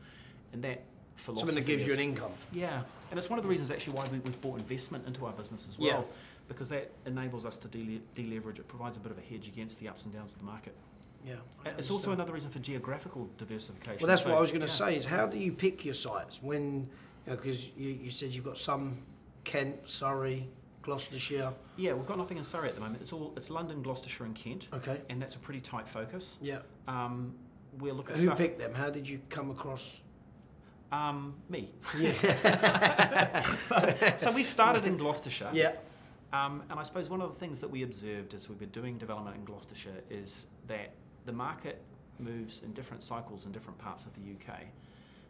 and 0.53 0.63
that 0.63 0.83
philosophy. 1.15 1.47
Something 1.47 1.55
that 1.55 1.65
gives 1.65 1.81
is- 1.81 1.87
you 1.87 1.93
an 1.95 1.99
income. 1.99 2.29
Yeah, 2.53 2.83
and 3.09 3.17
it's 3.17 3.27
one 3.27 3.39
of 3.39 3.43
the 3.43 3.49
reasons 3.49 3.71
actually 3.71 3.93
why 3.97 4.05
we, 4.11 4.19
we've 4.19 4.39
brought 4.39 4.59
investment 4.59 5.07
into 5.07 5.25
our 5.25 5.31
business 5.33 5.67
as 5.67 5.79
well, 5.79 5.87
Yeah. 5.89 6.01
Because 6.47 6.69
that 6.69 6.91
enables 7.05 7.45
us 7.45 7.57
to 7.57 7.67
dele- 7.67 8.01
deleverage. 8.15 8.59
It 8.59 8.67
provides 8.67 8.97
a 8.97 8.99
bit 8.99 9.11
of 9.11 9.17
a 9.17 9.21
hedge 9.21 9.47
against 9.47 9.79
the 9.79 9.87
ups 9.87 10.05
and 10.05 10.13
downs 10.13 10.31
of 10.33 10.39
the 10.39 10.45
market. 10.45 10.75
Yeah. 11.25 11.35
It's 11.77 11.91
also 11.91 12.11
another 12.11 12.31
reason 12.33 12.49
for 12.49 12.59
geographical 12.59 13.29
diversification. 13.37 13.97
Well, 13.99 14.07
that's 14.07 14.23
So, 14.23 14.29
what 14.29 14.37
I 14.37 14.41
was 14.41 14.51
going 14.51 14.61
to 14.61 14.67
yeah. 14.67 14.71
say. 14.73 14.95
Is 14.95 15.05
how 15.05 15.27
do 15.27 15.37
you 15.37 15.51
pick 15.51 15.83
your 15.83 15.93
sites 15.93 16.41
when? 16.41 16.89
Because 17.25 17.71
you, 17.75 17.89
you 17.89 18.09
said 18.09 18.29
you've 18.33 18.45
got 18.45 18.57
some 18.57 18.99
Kent, 19.43 19.75
Surrey, 19.89 20.47
Gloucestershire. 20.83 21.51
Yeah, 21.75 21.93
we've 21.93 22.05
got 22.05 22.17
nothing 22.17 22.37
in 22.37 22.45
Surrey 22.45 22.69
at 22.69 22.75
the 22.75 22.81
moment. 22.81 23.01
It's 23.01 23.11
all 23.11 23.33
it's 23.35 23.49
London, 23.49 23.81
Gloucestershire, 23.81 24.23
and 24.25 24.33
Kent, 24.35 24.67
Okay. 24.73 25.01
and 25.09 25.21
that's 25.21 25.35
a 25.35 25.39
pretty 25.39 25.59
tight 25.59 25.89
focus. 25.89 26.37
Yeah. 26.41 26.59
Um, 26.87 27.33
we'll 27.79 27.95
look 27.95 28.09
at 28.09 28.15
Who 28.15 28.23
stuff. 28.27 28.37
picked 28.37 28.59
them? 28.59 28.73
How 28.73 28.89
did 28.89 29.09
you 29.09 29.19
come 29.27 29.51
across? 29.51 30.03
Um, 30.89 31.35
me. 31.49 31.73
Yeah. 31.99 32.13
so 34.17 34.31
we 34.31 34.43
started 34.43 34.85
in 34.85 34.95
Gloucestershire. 34.95 35.49
yeah. 35.51 35.73
Um, 36.33 36.63
and 36.69 36.79
I 36.79 36.83
suppose 36.83 37.09
one 37.09 37.21
of 37.21 37.33
the 37.33 37.39
things 37.39 37.59
that 37.59 37.69
we 37.69 37.83
observed 37.83 38.33
as 38.33 38.49
we 38.49 38.55
were 38.55 38.65
doing 38.65 38.97
development 38.97 39.37
in 39.37 39.45
Gloucestershire 39.45 40.01
is 40.09 40.47
that 40.67 40.91
the 41.25 41.31
market 41.31 41.81
moves 42.19 42.61
in 42.63 42.73
different 42.73 43.01
cycles 43.03 43.45
in 43.45 43.51
different 43.51 43.77
parts 43.77 44.05
of 44.05 44.11
the 44.13 44.21
UK. 44.21 44.61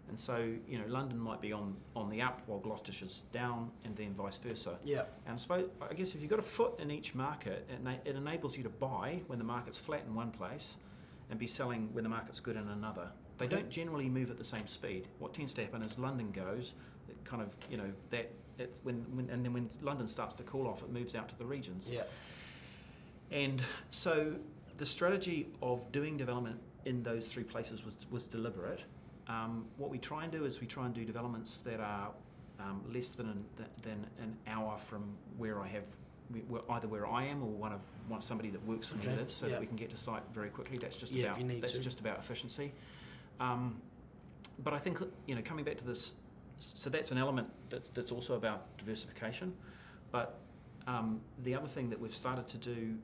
And 0.10 0.18
so, 0.18 0.54
you 0.68 0.80
know, 0.80 0.86
London 0.88 1.20
might 1.20 1.42
be 1.42 1.51
on, 1.51 1.75
on 1.96 2.10
the 2.10 2.22
up 2.22 2.42
while 2.46 2.60
Gloucestershire's 2.60 3.24
down, 3.34 3.70
and 3.84 3.96
then 3.96 4.13
vice 4.13 4.38
versa. 4.38 4.77
Yeah. 4.84 5.04
And 5.25 5.36
I 5.36 5.38
suppose, 5.38 5.70
I 5.82 5.94
guess 5.94 6.16
if 6.16 6.22
you've 6.22 6.30
got 6.30 6.39
a 6.39 6.44
foot 6.44 6.80
in 6.80 6.89
each 6.92 7.13
market, 7.13 7.68
it, 7.70 7.84
na- 7.84 7.96
it 8.06 8.16
enables 8.16 8.56
you 8.56 8.63
to 8.63 8.70
buy 8.70 9.20
when 9.27 9.38
the 9.38 9.46
market's 9.46 9.77
flat 9.77 10.04
in 10.08 10.16
one 10.16 10.32
place 10.32 10.77
and 11.30 11.38
be 11.38 11.48
selling 11.48 11.89
when 11.92 12.04
the 12.06 12.10
market's 12.10 12.39
good 12.39 12.56
in 12.56 12.70
another. 12.70 13.10
They 13.38 13.48
don't 13.48 13.70
generally 13.70 14.10
move 14.10 14.32
at 14.32 14.38
the 14.38 14.44
same 14.44 14.66
speed. 14.66 15.08
What 15.20 15.34
tends 15.34 15.54
to 15.56 15.62
happen 15.62 15.84
is 15.84 16.00
London 16.00 16.32
goes, 16.32 16.74
it 17.10 17.24
kind 17.24 17.42
of, 17.42 17.54
you 17.70 17.77
know, 17.77 17.92
that, 18.10 18.32
it, 18.58 18.74
when, 18.84 18.96
when, 19.16 19.30
and 19.30 19.44
then 19.44 19.54
when 19.54 19.70
London 19.82 20.08
starts 20.08 20.36
to 20.36 20.44
cool 20.44 20.68
off, 20.68 20.82
it 20.82 20.90
moves 20.90 21.16
out 21.16 21.30
to 21.30 21.38
the 21.38 21.46
regions. 21.46 21.90
Yeah. 21.92 22.04
And 23.32 23.62
so 23.90 24.34
the 24.78 24.86
strategy 24.86 25.48
of 25.62 25.92
doing 25.92 26.18
development 26.18 26.60
in 26.86 27.02
those 27.02 27.28
three 27.28 27.44
places 27.44 27.84
was, 27.86 27.96
was 28.10 28.26
deliberate. 28.26 28.82
Um, 29.28 29.66
what 29.78 29.90
we 29.90 29.98
try 29.98 30.24
and 30.24 30.32
do 30.32 30.46
is 30.46 30.62
we 30.62 30.68
try 30.68 30.86
and 30.86 30.94
do 30.94 31.04
developments 31.04 31.58
that 31.62 31.80
are 31.80 32.12
um, 32.60 32.82
less 32.92 33.10
than 33.10 33.28
an, 33.28 33.46
than 33.82 34.08
an 34.22 34.36
hour 34.48 34.78
from 34.78 35.04
where 35.38 35.62
I 35.62 35.68
have 35.68 35.86
either 36.70 36.88
where 36.88 37.08
I 37.08 37.26
am 37.26 37.42
or 37.42 37.50
one 37.50 37.72
of 37.72 37.80
one 38.08 38.22
somebody 38.22 38.50
that 38.50 38.66
works 38.66 38.92
and 38.92 39.02
Okay, 39.02 39.16
lives, 39.16 39.34
so 39.34 39.46
yeah. 39.46 39.54
that 39.54 39.62
we 39.62 39.66
can 39.66 39.78
get 39.78 39.90
to 39.92 39.98
site 39.98 40.24
very 40.34 40.50
quickly. 40.50 40.78
That's 40.78 40.98
just 40.98 41.12
Yeah, 41.14 41.32
about 41.38 41.62
that's 41.62 41.74
to. 41.74 41.80
just 41.80 42.00
about 42.00 42.20
efficiency. 42.20 42.74
Um, 43.40 43.82
but 44.64 44.74
I 44.74 44.80
think 44.80 45.00
you 45.26 45.36
know 45.36 45.42
coming 45.42 45.64
back 45.64 45.78
to 45.78 45.86
this, 45.86 46.14
so 46.58 46.90
that's 46.90 47.12
an 47.12 47.18
element 47.18 47.50
that, 47.70 47.94
that's 47.94 48.12
also 48.12 48.36
about 48.36 48.78
diversification. 48.78 49.54
But 50.12 50.40
um, 50.88 51.22
the 51.44 51.56
other 51.56 51.68
thing 51.68 51.90
that 51.90 52.00
we've 52.00 52.14
started 52.14 52.48
to 52.50 52.58
do 52.58 52.98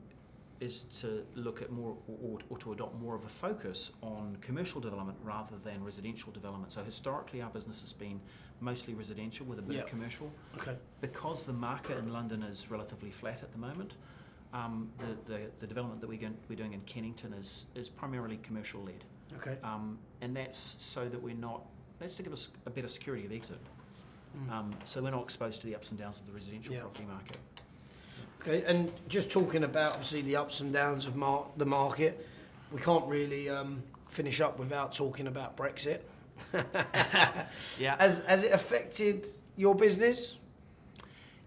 is 0.60 0.84
to 0.84 1.24
look 1.34 1.60
at 1.60 1.70
more 1.72 1.96
or, 2.08 2.38
or 2.48 2.56
to 2.58 2.72
adopt 2.72 2.98
more 3.00 3.14
of 3.14 3.24
a 3.24 3.28
focus 3.28 3.90
on 4.02 4.36
commercial 4.40 4.80
development 4.80 5.18
rather 5.22 5.56
than 5.62 5.82
residential 5.84 6.32
development. 6.32 6.72
So 6.72 6.82
historically, 6.82 7.42
our 7.42 7.50
business 7.50 7.80
has 7.80 7.92
been 7.92 8.20
mostly 8.60 8.94
residential 8.94 9.44
with 9.46 9.58
a 9.58 9.62
bit 9.62 9.76
Yeah. 9.76 9.82
of 9.82 9.88
commercial. 9.88 10.30
Okay. 10.56 10.76
Because 11.00 11.44
the 11.44 11.52
market 11.52 11.98
in 11.98 12.12
London 12.12 12.42
is 12.42 12.70
relatively 12.70 13.10
flat 13.10 13.42
at 13.42 13.52
the 13.52 13.58
moment, 13.58 13.94
um, 14.52 14.90
the, 14.98 15.32
the, 15.32 15.40
the 15.58 15.66
development 15.66 16.00
that 16.00 16.06
we're, 16.06 16.20
going, 16.20 16.36
we're 16.48 16.54
doing 16.56 16.72
in 16.72 16.80
Kennington 16.82 17.32
is, 17.34 17.66
is 17.74 17.88
primarily 17.88 18.38
commercial 18.38 18.82
led. 18.82 19.04
Okay. 19.36 19.58
Um, 19.64 19.98
and 20.20 20.36
that's 20.36 20.76
so 20.78 21.08
that 21.08 21.20
we're 21.20 21.34
not, 21.34 21.66
that's 22.04 22.16
to 22.16 22.22
give 22.22 22.34
us 22.34 22.48
a 22.66 22.70
better 22.70 22.86
security 22.86 23.24
of 23.24 23.32
exit. 23.32 23.58
Mm. 24.36 24.52
Um, 24.52 24.70
so 24.84 25.02
we're 25.02 25.10
not 25.10 25.22
exposed 25.22 25.62
to 25.62 25.66
the 25.66 25.74
ups 25.74 25.90
and 25.90 25.98
downs 25.98 26.20
of 26.20 26.26
the 26.26 26.32
residential 26.32 26.74
Yeah. 26.74 26.80
property 26.80 27.06
market. 27.06 27.38
Okay, 28.42 28.62
and 28.64 28.92
just 29.08 29.30
talking 29.30 29.64
about 29.64 29.92
obviously 29.92 30.20
the 30.20 30.36
ups 30.36 30.60
and 30.60 30.70
downs 30.70 31.06
of 31.06 31.16
mar- 31.16 31.46
the 31.56 31.64
market, 31.64 32.26
we 32.70 32.80
can't 32.80 33.06
really 33.06 33.48
um, 33.48 33.82
finish 34.08 34.42
up 34.42 34.58
without 34.58 34.92
talking 34.92 35.26
about 35.28 35.56
Brexit. 35.56 36.00
Yeah. 37.78 37.96
Has 37.98 38.18
has 38.26 38.42
it 38.42 38.52
affected 38.52 39.28
your 39.56 39.74
business? 39.74 40.36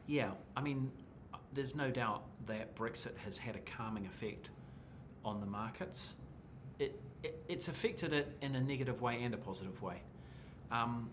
Yeah, 0.08 0.31
I 0.55 0.62
mean, 0.62 0.89
there's 1.53 1.75
no 1.75 1.91
doubt 1.91 2.23
that 2.47 2.73
Brexit 2.75 3.15
has 3.25 3.38
had 3.38 3.55
a 3.55 3.60
calming 3.60 4.05
effect 4.05 4.49
on 5.23 5.39
the 5.41 5.45
markets. 5.45 6.15
It, 6.79 6.99
it 7.21 7.38
it's 7.47 7.67
affected 7.67 8.13
it 8.13 8.36
in 8.41 8.55
a 8.55 8.62
negative 8.62 9.01
way 9.01 9.21
and 9.21 9.34
a 9.34 9.38
positive 9.38 9.79
way. 9.84 10.01
Um, 10.71 11.10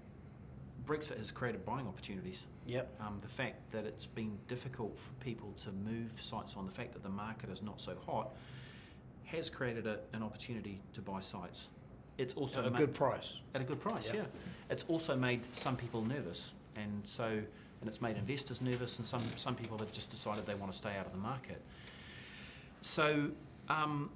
Brexit 0.87 1.17
has 1.17 1.31
created 1.31 1.64
buying 1.64 1.87
opportunities. 1.87 2.47
Yep. 2.67 2.95
Um, 3.01 3.19
the 3.23 3.29
fact 3.29 3.71
that 3.73 3.87
it's 3.87 4.07
been 4.07 4.37
difficult 4.49 4.99
for 4.99 5.12
people 5.14 5.53
to 5.64 5.73
move 5.73 6.11
sites 6.21 6.57
on, 6.57 6.67
the 6.67 6.73
fact 6.73 6.93
that 6.93 7.03
the 7.03 7.09
market 7.09 7.49
is 7.51 7.62
not 7.62 7.81
so 7.81 7.95
hot, 8.07 8.35
has 9.25 9.49
created 9.49 9.87
a, 9.87 9.99
an 10.12 10.23
opportunity 10.23 10.81
to 10.93 11.01
buy 11.01 11.21
sites. 11.21 11.69
It's 12.19 12.35
also 12.35 12.61
At 12.61 12.67
a 12.67 12.71
good 12.71 12.95
price. 12.95 13.40
at 13.55 13.61
a 13.61 13.64
good 13.64 13.81
price, 13.81 14.09
Yeah. 14.09 14.21
yeah. 14.21 14.25
It's 14.71 14.85
also 14.88 15.17
made 15.17 15.40
some 15.53 15.77
people 15.77 16.03
nervous, 16.05 16.53
and 16.77 17.03
so 17.05 17.25
and 17.25 17.88
it's 17.88 18.01
made 18.01 18.17
investors 18.17 18.61
nervous, 18.62 18.99
and 18.99 19.07
some 19.07 19.23
some 19.37 19.55
people 19.57 19.77
have 19.79 19.90
just 19.93 20.11
decided 20.11 20.47
they 20.47 20.55
want 20.55 20.71
to 20.73 20.79
stay 20.79 20.97
out 20.97 21.07
of 21.07 21.12
the 21.12 21.19
market. 21.19 21.61
So 22.83 23.31
um, 23.69 24.11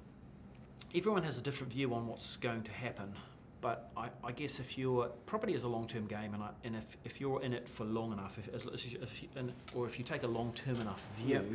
everyone 0.95 1.23
has 1.23 1.37
a 1.37 1.41
different 1.41 1.73
view 1.73 1.93
on 1.93 2.07
what's 2.07 2.37
going 2.37 2.63
to 2.63 2.71
happen, 2.71 3.13
but 3.61 3.91
I, 3.97 4.09
I 4.23 4.31
guess 4.31 4.59
if 4.59 4.77
you're 4.77 5.07
property 5.25 5.53
is 5.53 5.63
a 5.63 5.67
long 5.67 5.87
term 5.87 6.05
game, 6.07 6.33
and 6.33 6.41
I, 6.43 6.49
and 6.63 6.75
if, 6.75 6.85
if 7.03 7.19
you're 7.19 7.41
in 7.41 7.53
it 7.53 7.67
for 7.67 7.83
long 7.85 8.13
enough, 8.13 8.37
if, 8.37 8.47
if, 8.53 8.91
you- 8.91 8.99
if 9.01 9.23
you, 9.23 9.29
and, 9.35 9.51
or 9.75 9.85
if 9.85 9.97
you 9.99 10.05
take 10.05 10.23
a 10.23 10.27
long 10.27 10.53
term 10.53 10.79
enough 10.79 11.05
view, 11.19 11.33
Yep. 11.35 11.45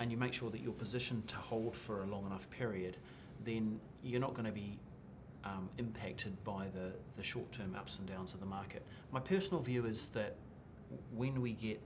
and 0.00 0.10
you 0.10 0.16
make 0.16 0.32
sure 0.32 0.50
that 0.50 0.60
you're 0.60 0.72
positioned 0.72 1.26
to 1.28 1.36
hold 1.36 1.74
for 1.74 2.02
a 2.02 2.06
long 2.06 2.26
enough 2.26 2.48
period, 2.50 2.96
then 3.44 3.78
you're 4.02 4.20
not 4.20 4.34
going 4.34 4.46
to 4.46 4.52
be 4.52 4.78
um, 5.44 5.68
impacted 5.78 6.42
by 6.44 6.66
the, 6.74 6.92
the 7.16 7.22
short 7.22 7.50
term 7.52 7.74
ups 7.76 7.98
and 7.98 8.08
downs 8.08 8.32
of 8.34 8.40
the 8.40 8.46
market. 8.46 8.82
My 9.12 9.20
personal 9.20 9.60
view 9.60 9.84
is 9.86 10.08
that 10.14 10.36
when 11.14 11.40
we 11.40 11.52
get, 11.52 11.80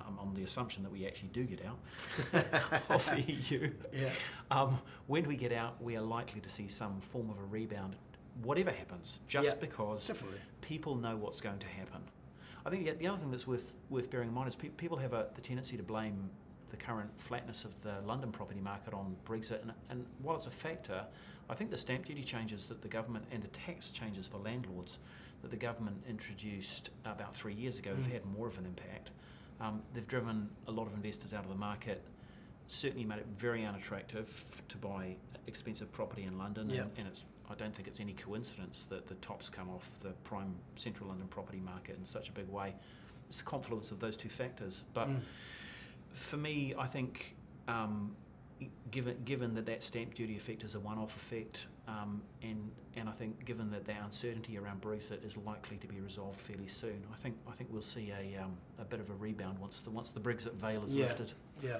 um, 0.00 0.18
on 0.20 0.34
the 0.34 0.42
assumption 0.42 0.82
that 0.84 0.92
we 0.92 1.06
actually 1.06 1.28
do 1.30 1.44
get 1.44 1.60
out 1.64 1.78
of 2.90 3.04
the 3.10 3.20
EU, 3.32 3.70
Yeah. 3.92 4.10
um, 4.50 4.78
when 5.06 5.26
we 5.26 5.36
get 5.36 5.52
out, 5.52 5.82
we 5.82 5.96
are 5.96 6.00
likely 6.02 6.40
to 6.40 6.48
see 6.48 6.68
some 6.68 7.00
form 7.00 7.28
of 7.30 7.38
a 7.38 7.42
rebound, 7.44 7.96
whatever 8.42 8.70
happens, 8.70 9.18
just 9.28 9.46
Yeah, 9.46 9.54
because 9.60 10.06
Definitely. 10.06 10.40
people 10.60 10.94
know 10.96 11.16
what's 11.16 11.40
going 11.40 11.58
to 11.60 11.66
happen. 11.66 12.02
I 12.64 12.70
think 12.70 12.84
the- 12.84 12.92
the 12.92 13.06
other 13.06 13.18
thing 13.18 13.30
that's 13.30 13.46
worth 13.46 13.72
worth 13.90 14.10
bearing 14.10 14.28
in 14.28 14.34
mind 14.34 14.48
is 14.48 14.56
pe- 14.56 14.68
people 14.70 14.98
have 14.98 15.12
a, 15.12 15.28
the 15.34 15.40
tendency 15.40 15.76
to 15.76 15.82
blame 15.82 16.30
the 16.70 16.76
current 16.76 17.10
flatness 17.20 17.64
of 17.64 17.80
the 17.82 18.00
London 18.04 18.32
property 18.32 18.60
market 18.60 18.92
on 18.92 19.16
Brexit, 19.24 19.62
and, 19.62 19.72
and 19.88 20.04
while 20.20 20.36
it's 20.36 20.46
a 20.46 20.50
factor, 20.50 21.06
I 21.48 21.54
think 21.54 21.70
the 21.70 21.78
stamp 21.78 22.06
duty 22.06 22.24
changes 22.24 22.66
that 22.66 22.82
the 22.82 22.88
government 22.88 23.24
and 23.30 23.40
the 23.42 23.48
tax 23.48 23.90
changes 23.90 24.26
for 24.26 24.38
landlords 24.38 24.98
that 25.42 25.50
the 25.52 25.56
government 25.56 26.02
introduced 26.08 26.90
about 27.04 27.36
three 27.36 27.54
years 27.54 27.78
ago 27.78 27.92
Mm. 27.92 28.02
have 28.02 28.12
had 28.12 28.24
more 28.26 28.48
of 28.48 28.58
an 28.58 28.66
impact. 28.66 29.10
Um, 29.60 29.82
they've 29.94 30.06
driven 30.08 30.50
a 30.66 30.72
lot 30.72 30.86
of 30.88 30.94
investors 30.94 31.32
out 31.32 31.44
of 31.44 31.50
the 31.50 31.56
market, 31.56 32.02
certainly 32.66 33.04
made 33.04 33.18
it 33.18 33.26
very 33.38 33.64
unattractive 33.64 34.44
to 34.68 34.76
buy 34.76 35.16
expensive 35.46 35.90
property 35.92 36.24
in 36.24 36.36
London, 36.38 36.68
Yeah. 36.70 36.82
and, 36.82 36.90
and 36.98 37.08
it's 37.08 37.24
I 37.48 37.54
don't 37.54 37.72
think 37.72 37.86
it's 37.86 38.00
any 38.00 38.12
coincidence 38.12 38.86
that 38.88 39.06
the 39.06 39.14
tops 39.16 39.48
come 39.48 39.70
off 39.70 39.88
the 40.00 40.10
prime 40.24 40.52
central 40.74 41.08
London 41.10 41.28
property 41.28 41.60
market 41.60 41.96
in 41.96 42.04
such 42.04 42.28
a 42.28 42.32
big 42.32 42.48
way. 42.48 42.74
It's 43.28 43.38
the 43.38 43.44
confluence 43.44 43.92
of 43.92 44.00
those 44.00 44.16
two 44.16 44.28
factors. 44.28 44.82
But 44.94 45.06
Mm. 45.08 45.20
for 46.10 46.36
me, 46.38 46.74
I 46.76 46.86
think 46.88 47.36
um, 47.68 48.16
given 48.90 49.22
given 49.24 49.54
that 49.54 49.66
that 49.66 49.84
stamp 49.84 50.14
duty 50.14 50.34
effect 50.36 50.64
is 50.64 50.74
a 50.74 50.80
one-off 50.80 51.14
effect, 51.16 51.66
um, 51.88 52.22
and 52.42 52.70
and 52.96 53.08
I 53.08 53.12
think 53.12 53.44
given 53.44 53.70
that 53.70 53.84
the 53.84 53.92
uncertainty 53.92 54.56
around 54.58 54.80
Brexit 54.80 55.24
is 55.24 55.36
likely 55.36 55.76
to 55.78 55.86
be 55.86 56.00
resolved 56.00 56.40
fairly 56.40 56.66
soon, 56.66 57.02
I 57.12 57.16
think 57.16 57.36
I 57.48 57.52
think 57.52 57.70
we'll 57.72 57.82
see 57.82 58.10
a 58.12 58.42
um, 58.42 58.56
a 58.78 58.84
bit 58.84 59.00
of 59.00 59.10
a 59.10 59.14
rebound 59.14 59.58
once 59.58 59.80
the 59.82 59.90
once 59.90 60.10
the 60.10 60.20
Brexit 60.20 60.54
veil 60.54 60.84
is 60.84 60.94
Yeah. 60.94 61.04
lifted. 61.06 61.32
Yeah, 61.62 61.78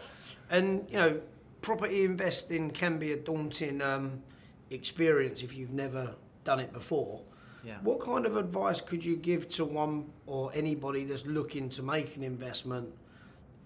and 0.50 0.86
you 0.90 0.96
know, 0.96 1.20
property 1.62 2.04
investing 2.04 2.70
can 2.70 2.98
be 2.98 3.12
a 3.12 3.16
daunting 3.16 3.82
um, 3.82 4.22
experience 4.70 5.42
if 5.42 5.56
you've 5.56 5.72
never 5.72 6.14
done 6.44 6.60
it 6.60 6.72
before. 6.72 7.22
Yeah. 7.64 7.78
What 7.82 7.98
kind 8.00 8.26
of 8.26 8.36
advice 8.36 8.80
could 8.80 9.04
you 9.04 9.16
give 9.16 9.48
to 9.50 9.64
one 9.64 10.06
or 10.26 10.52
anybody 10.54 11.04
that's 11.04 11.26
looking 11.26 11.68
to 11.70 11.82
make 11.82 12.16
an 12.16 12.22
investment 12.22 12.88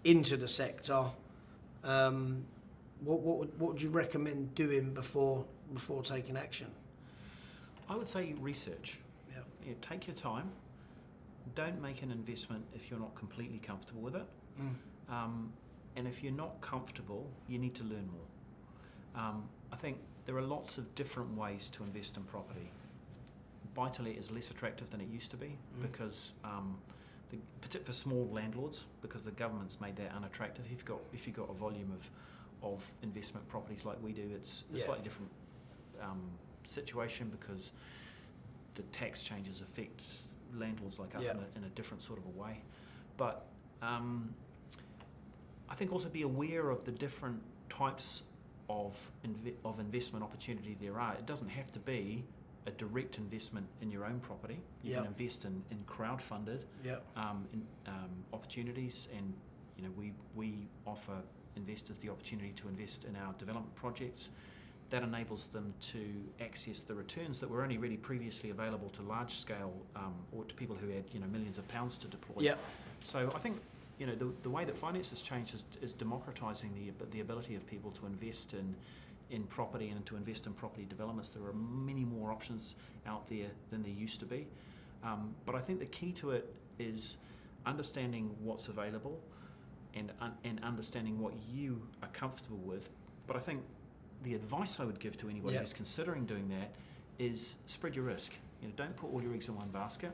into 0.05 0.38
the 0.38 0.48
sector? 0.48 1.11
Um, 1.85 2.44
what, 3.03 3.20
what, 3.20 3.38
would, 3.38 3.61
what 3.61 3.72
would 3.72 3.83
you 3.83 3.90
recommend 3.90 4.55
doing 4.55 4.94
before 4.94 5.44
before 5.72 6.02
taking 6.02 6.37
action? 6.37 6.68
I 7.88 7.96
would 7.96 8.09
say 8.09 8.35
research. 8.40 8.98
Yeah. 9.30 9.38
Yeah, 9.66 9.74
take 9.83 10.06
your 10.06 10.16
time. 10.16 10.50
Don't 11.54 11.80
make 11.80 12.02
an 12.02 12.11
investment 12.11 12.64
if 12.74 12.90
you're 12.90 13.00
not 13.00 13.14
completely 13.14 13.59
comfortable 13.59 14.02
with 14.02 14.14
it. 14.16 14.26
Mm. 14.61 14.74
Um, 15.12 15.52
and 15.96 16.06
if 16.06 16.22
you're 16.22 16.33
not 16.33 16.61
comfortable, 16.61 17.26
you 17.48 17.59
need 17.59 17.74
to 17.76 17.83
learn 17.85 18.09
more. 18.12 19.22
Um, 19.24 19.48
I 19.72 19.76
think 19.76 19.98
there 20.26 20.37
are 20.37 20.42
lots 20.42 20.78
of 20.78 20.94
different 20.94 21.37
ways 21.37 21.68
to 21.70 21.83
invest 21.83 22.16
in 22.16 22.22
property. 22.24 22.70
buy 23.74 23.88
to 23.88 24.02
let 24.02 24.16
is 24.16 24.33
less 24.33 24.50
attractive 24.50 24.90
than 24.90 25.00
it 25.00 25.06
used 25.09 25.30
to 25.30 25.37
be 25.37 25.46
Mm. 25.78 25.83
because, 25.83 26.33
um, 26.42 26.76
the, 27.30 27.37
particularly 27.61 27.87
for 27.87 27.92
small 27.92 28.28
landlords, 28.33 28.87
because 29.00 29.22
the 29.22 29.30
government's 29.30 29.80
made 29.80 29.94
that 29.96 30.12
unattractive. 30.12 30.64
If 30.64 30.72
you've 30.72 30.85
got 30.85 30.98
if 31.12 31.24
you've 31.26 31.37
got 31.37 31.48
a 31.50 31.54
volume 31.54 31.92
of 31.92 32.11
of 32.62 32.92
investment 33.02 33.48
properties 33.48 33.85
like 33.85 33.96
we 34.02 34.12
do, 34.12 34.28
it's 34.35 34.64
a 34.74 34.78
Yeah. 34.78 34.85
slightly 34.87 35.04
different 35.04 35.30
um, 36.03 36.21
situation 36.65 37.29
because 37.31 37.73
the 38.75 38.83
tax 38.85 39.23
changes 39.23 39.61
affect 39.61 40.03
landlords 40.55 40.99
like 40.99 41.15
us 41.15 41.23
Yeah. 41.25 41.33
in, 41.33 41.39
a, 41.39 41.47
in 41.59 41.65
a 41.65 41.69
different 41.71 42.03
sort 42.03 42.19
of 42.19 42.27
a 42.27 42.41
way. 42.41 42.63
But 43.17 43.47
um, 43.83 44.35
I 45.69 45.75
think 45.75 45.93
also 45.93 46.09
be 46.09 46.23
aware 46.23 46.71
of 46.71 46.85
the 46.85 46.93
different 46.93 47.41
types 47.69 48.23
of 48.69 49.11
inve- 49.27 49.55
of 49.65 49.81
investment 49.81 50.25
opportunity 50.25 50.77
there 50.81 50.99
are. 50.99 51.15
It 51.15 51.27
doesn't 51.27 51.49
have 51.49 51.71
to 51.73 51.79
be 51.81 52.25
a 52.67 52.71
direct 52.73 53.19
investment 53.19 53.67
in 53.81 53.91
your 53.91 54.05
own 54.05 54.21
property. 54.21 54.61
You 54.83 54.95
can 54.97 55.07
invest 55.07 55.45
in, 55.45 55.63
in 55.71 55.81
crowd-funded 55.87 56.65
Yeah. 56.85 56.97
um, 57.17 57.47
in, 57.53 57.63
um, 57.87 58.11
opportunities, 58.33 59.09
and 59.17 59.33
you 59.77 59.85
know 59.85 59.91
we 59.97 60.13
we 60.37 60.69
offer 60.87 61.17
investors 61.57 61.99
the 61.99 62.09
opportunity 62.11 62.53
to 62.57 62.69
invest 62.69 63.05
in 63.05 63.17
our 63.17 63.33
development 63.35 63.75
projects. 63.75 64.31
That 64.90 65.03
enables 65.05 65.46
them 65.46 65.72
to 65.92 66.05
access 66.40 66.81
the 66.81 66.94
returns 66.94 67.38
that 67.38 67.48
were 67.48 67.62
only 67.62 67.79
really 67.79 67.96
previously 67.96 68.50
available 68.50 68.88
to 68.90 69.03
large 69.03 69.37
scale 69.37 69.72
um, 69.94 70.14
or 70.33 70.44
to 70.44 70.55
people 70.55 70.76
who 70.76 70.88
had 70.88 71.05
you 71.12 71.20
know 71.20 71.26
millions 71.29 71.59
of 71.59 71.68
pounds 71.68 71.96
to 71.98 72.09
deploy. 72.09 72.42
Yeah. 72.42 72.55
So 73.05 73.31
I 73.35 73.38
think 73.38 73.61
you 73.98 74.07
know 74.07 74.14
the, 74.16 74.33
the 74.42 74.50
way 74.50 74.64
that 74.64 74.76
finance 74.76 75.11
has 75.11 75.20
changed 75.20 75.55
is, 75.55 75.64
is 75.81 75.94
democratising 75.94 76.74
the 76.74 77.05
the 77.12 77.20
ability 77.20 77.55
of 77.55 77.66
people 77.66 77.92
to 77.92 78.07
invest 78.07 78.55
in 78.55 78.74
in 79.31 79.44
property 79.44 79.90
and 79.90 80.05
to 80.07 80.16
invest 80.16 80.46
in 80.46 80.53
property 80.53 80.87
developments. 80.88 81.29
There 81.29 81.46
are 81.46 81.53
many 81.53 82.05
more 82.05 82.33
options 82.33 82.74
out 83.07 83.29
there 83.29 83.48
than 83.70 83.83
there 83.83 83.92
used 83.92 84.20
to 84.20 84.26
be. 84.26 84.46
Um, 85.05 85.35
but 85.46 85.55
I 85.55 85.61
think 85.61 85.79
the 85.79 85.87
key 85.87 86.12
to 86.12 86.33
it 86.33 86.53
is 86.79 87.16
understanding 87.64 88.35
what's 88.42 88.68
available 88.68 89.20
and 89.94 90.12
un- 90.20 90.37
and 90.44 90.61
understanding 90.62 91.20
what 91.20 91.35
you 91.48 91.81
are 92.03 92.09
comfortable 92.09 92.59
with. 92.59 92.88
But 93.26 93.37
I 93.37 93.40
think 93.40 93.62
the 94.22 94.35
advice 94.35 94.78
I 94.78 94.85
would 94.85 95.00
give 95.00 95.16
to 95.18 95.28
anybody 95.28 95.54
Yeah. 95.54 95.61
who's 95.61 95.72
considering 95.72 96.26
doing 96.26 96.48
that 96.48 96.72
is 97.18 97.56
spread 97.66 97.94
your 97.94 98.04
risk. 98.04 98.33
You 98.61 98.68
know, 98.68 98.74
don't 98.76 98.96
put 98.96 99.11
all 99.12 99.22
your 99.22 99.33
eggs 99.35 99.48
in 99.48 99.56
one 99.56 99.68
basket. 99.70 100.12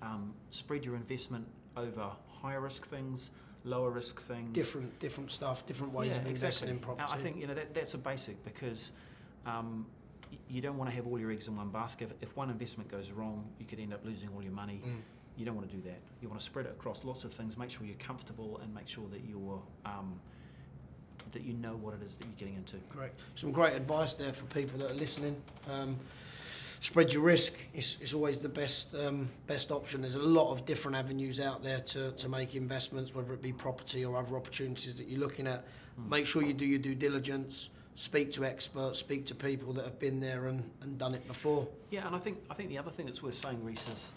Um, 0.00 0.34
spread 0.50 0.84
your 0.84 0.96
investment 0.96 1.46
over 1.76 2.12
higher 2.28 2.60
risk 2.60 2.86
things, 2.86 3.30
lower 3.64 3.90
risk 3.90 4.20
things. 4.20 4.52
Different 4.52 4.98
different 4.98 5.30
stuff, 5.30 5.64
different 5.66 5.92
ways 5.92 6.10
Yeah, 6.10 6.16
of 6.22 6.26
investing 6.26 6.68
exactly. 6.68 6.70
in 6.70 6.78
property. 6.78 7.12
I 7.12 7.22
think 7.22 7.36
you 7.36 7.46
know 7.46 7.54
that, 7.54 7.74
that's 7.74 7.94
a 7.94 7.98
basic 7.98 8.42
because 8.44 8.92
um, 9.46 9.86
you 10.48 10.60
don't 10.60 10.76
want 10.76 10.90
to 10.90 10.96
have 10.96 11.06
all 11.06 11.18
your 11.18 11.30
eggs 11.30 11.46
in 11.48 11.56
one 11.56 11.70
basket. 11.70 12.10
If, 12.20 12.30
if 12.30 12.36
one 12.36 12.50
investment 12.50 12.90
goes 12.90 13.10
wrong, 13.12 13.48
you 13.58 13.66
could 13.66 13.78
end 13.80 13.92
up 13.92 14.04
losing 14.04 14.28
all 14.34 14.42
your 14.42 14.52
money. 14.52 14.80
Mm. 14.84 14.96
You 15.36 15.46
don't 15.46 15.54
want 15.56 15.68
to 15.70 15.76
do 15.76 15.82
that. 15.82 16.00
You 16.20 16.28
want 16.28 16.40
to 16.40 16.44
spread 16.44 16.66
it 16.66 16.72
across 16.72 17.04
lots 17.04 17.24
of 17.24 17.32
things. 17.32 17.56
Make 17.56 17.70
sure 17.70 17.86
you're 17.86 17.96
comfortable 17.96 18.58
and 18.62 18.74
make 18.74 18.86
sure 18.88 19.08
that 19.10 19.22
you're 19.24 19.62
um, 19.86 20.20
that 21.32 21.42
you 21.42 21.54
know 21.54 21.76
what 21.76 21.94
it 21.94 22.02
is 22.04 22.16
that 22.16 22.24
you're 22.24 22.34
getting 22.38 22.56
into. 22.56 22.76
Correct. 22.90 23.18
Some 23.34 23.52
great 23.52 23.74
advice 23.74 24.14
there 24.14 24.32
for 24.32 24.44
people 24.46 24.78
that 24.78 24.90
are 24.90 24.94
listening. 24.94 25.36
Um, 25.70 25.96
spread 26.80 27.12
your 27.12 27.22
risk. 27.22 27.54
It's, 27.72 27.96
it's 28.00 28.12
always 28.12 28.40
the 28.40 28.48
best 28.48 28.94
um, 28.94 29.28
best 29.46 29.70
option. 29.70 30.00
There's 30.00 30.16
a 30.16 30.22
lot 30.22 30.50
of 30.50 30.64
different 30.64 30.96
avenues 30.96 31.40
out 31.40 31.62
there 31.62 31.80
to, 31.80 32.10
to 32.10 32.28
make 32.28 32.54
investments, 32.54 33.14
whether 33.14 33.32
it 33.32 33.42
be 33.42 33.52
property 33.52 34.04
or 34.04 34.16
other 34.18 34.36
opportunities 34.36 34.94
that 34.96 35.08
you're 35.08 35.20
looking 35.20 35.46
at. 35.46 35.64
Make 36.08 36.26
sure 36.26 36.42
you 36.42 36.52
do 36.52 36.66
your 36.66 36.78
due 36.78 36.94
diligence. 36.94 37.70
Speak 37.94 38.32
to 38.32 38.44
experts. 38.44 38.98
Speak 38.98 39.26
to 39.26 39.34
people 39.34 39.72
that 39.74 39.84
have 39.84 39.98
been 39.98 40.18
there 40.18 40.46
and, 40.46 40.62
and 40.80 40.98
done 40.98 41.14
it 41.14 41.26
before. 41.28 41.68
Yeah, 41.90 42.06
and 42.06 42.16
I 42.16 42.18
think 42.18 42.38
I 42.50 42.54
think 42.54 42.68
the 42.70 42.78
other 42.78 42.90
thing 42.90 43.06
that's 43.06 43.22
worth 43.22 43.34
saying, 43.34 43.62
Reese, 43.62 43.86
is, 43.88 44.12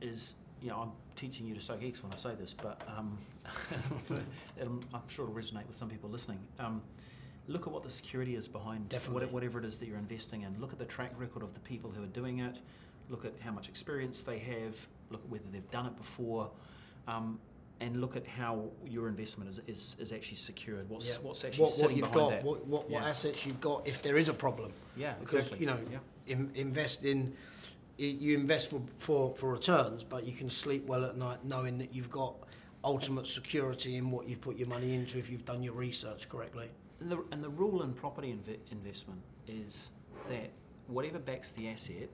is 0.00 0.34
you 0.62 0.68
know 0.68 0.76
I'm 0.76 0.92
teaching 1.16 1.46
you 1.46 1.54
to 1.54 1.60
suck 1.60 1.82
eggs 1.82 2.02
when 2.02 2.12
I 2.12 2.16
say 2.16 2.34
this, 2.34 2.54
but 2.54 2.82
um, 2.96 3.18
it'll- 4.60 4.80
I'm 4.94 5.02
sure 5.08 5.24
it'll 5.24 5.36
resonate 5.36 5.66
with 5.66 5.76
some 5.76 5.88
people 5.88 6.10
listening. 6.10 6.38
Um, 6.58 6.82
look 7.46 7.66
at 7.66 7.72
what 7.72 7.82
the 7.82 7.90
security 7.90 8.34
is 8.34 8.46
behind 8.46 8.92
what- 9.10 9.32
whatever 9.32 9.58
it 9.58 9.64
is 9.64 9.76
that 9.78 9.86
you're 9.86 9.98
investing 9.98 10.42
in. 10.42 10.60
Look 10.60 10.72
at 10.72 10.78
the 10.78 10.84
track 10.84 11.12
record 11.18 11.42
of 11.42 11.54
the 11.54 11.60
people 11.60 11.90
who 11.90 12.02
are 12.02 12.06
doing 12.08 12.38
it. 12.40 12.56
Look 13.08 13.24
at 13.24 13.32
how 13.40 13.52
much 13.52 13.68
experience 13.68 14.20
they 14.22 14.38
have. 14.38 14.86
Look 15.10 15.22
at 15.24 15.30
whether 15.30 15.48
they've 15.50 15.70
done 15.70 15.86
it 15.86 15.96
before. 15.96 16.50
Um, 17.06 17.38
and 17.80 18.00
look 18.00 18.16
at 18.16 18.26
how 18.26 18.64
your 18.84 19.08
investment 19.08 19.48
is, 19.50 19.60
is, 19.66 19.96
is 20.00 20.12
actually 20.12 20.36
secured. 20.36 20.90
What's, 20.90 21.08
Yeah. 21.08 21.14
what's 21.22 21.44
actually 21.44 21.64
What, 21.64 21.78
what 21.78 21.90
you've 21.92 22.00
behind 22.12 22.14
got, 22.14 22.30
that. 22.30 22.44
what, 22.44 22.66
what, 22.66 22.90
what 22.90 23.02
assets 23.04 23.46
you've 23.46 23.60
got 23.60 23.86
if 23.86 24.02
there 24.02 24.16
is 24.16 24.28
a 24.28 24.34
problem. 24.34 24.72
yeah, 24.96 25.14
because 25.20 25.46
exactly. 25.46 25.60
you 25.60 25.66
know 25.66 25.78
yeah. 25.90 25.98
in, 26.26 26.50
invest 26.54 27.04
in 27.04 27.32
you 27.98 28.36
invest 28.36 28.70
for, 28.70 28.80
for 28.98 29.34
for 29.34 29.52
returns 29.52 30.04
but 30.04 30.24
you 30.24 30.32
can 30.32 30.48
sleep 30.48 30.86
well 30.86 31.04
at 31.04 31.16
night 31.16 31.44
knowing 31.44 31.78
that 31.78 31.92
you've 31.94 32.10
got 32.10 32.34
ultimate 32.84 33.26
security 33.26 33.96
in 33.96 34.10
what 34.10 34.26
you've 34.28 34.40
put 34.40 34.56
your 34.56 34.68
money 34.68 34.94
into 34.94 35.18
if 35.18 35.28
you've 35.28 35.44
done 35.44 35.62
your 35.62 35.74
research 35.74 36.28
correctly 36.28 36.68
And 37.00 37.10
the, 37.10 37.24
and 37.32 37.42
the 37.42 37.50
rule 37.50 37.82
in 37.82 37.92
property 37.92 38.28
inve- 38.32 38.58
investment 38.70 39.20
is 39.48 39.90
that 40.28 40.50
whatever 40.86 41.18
backs 41.18 41.50
the 41.52 41.68
asset 41.68 42.08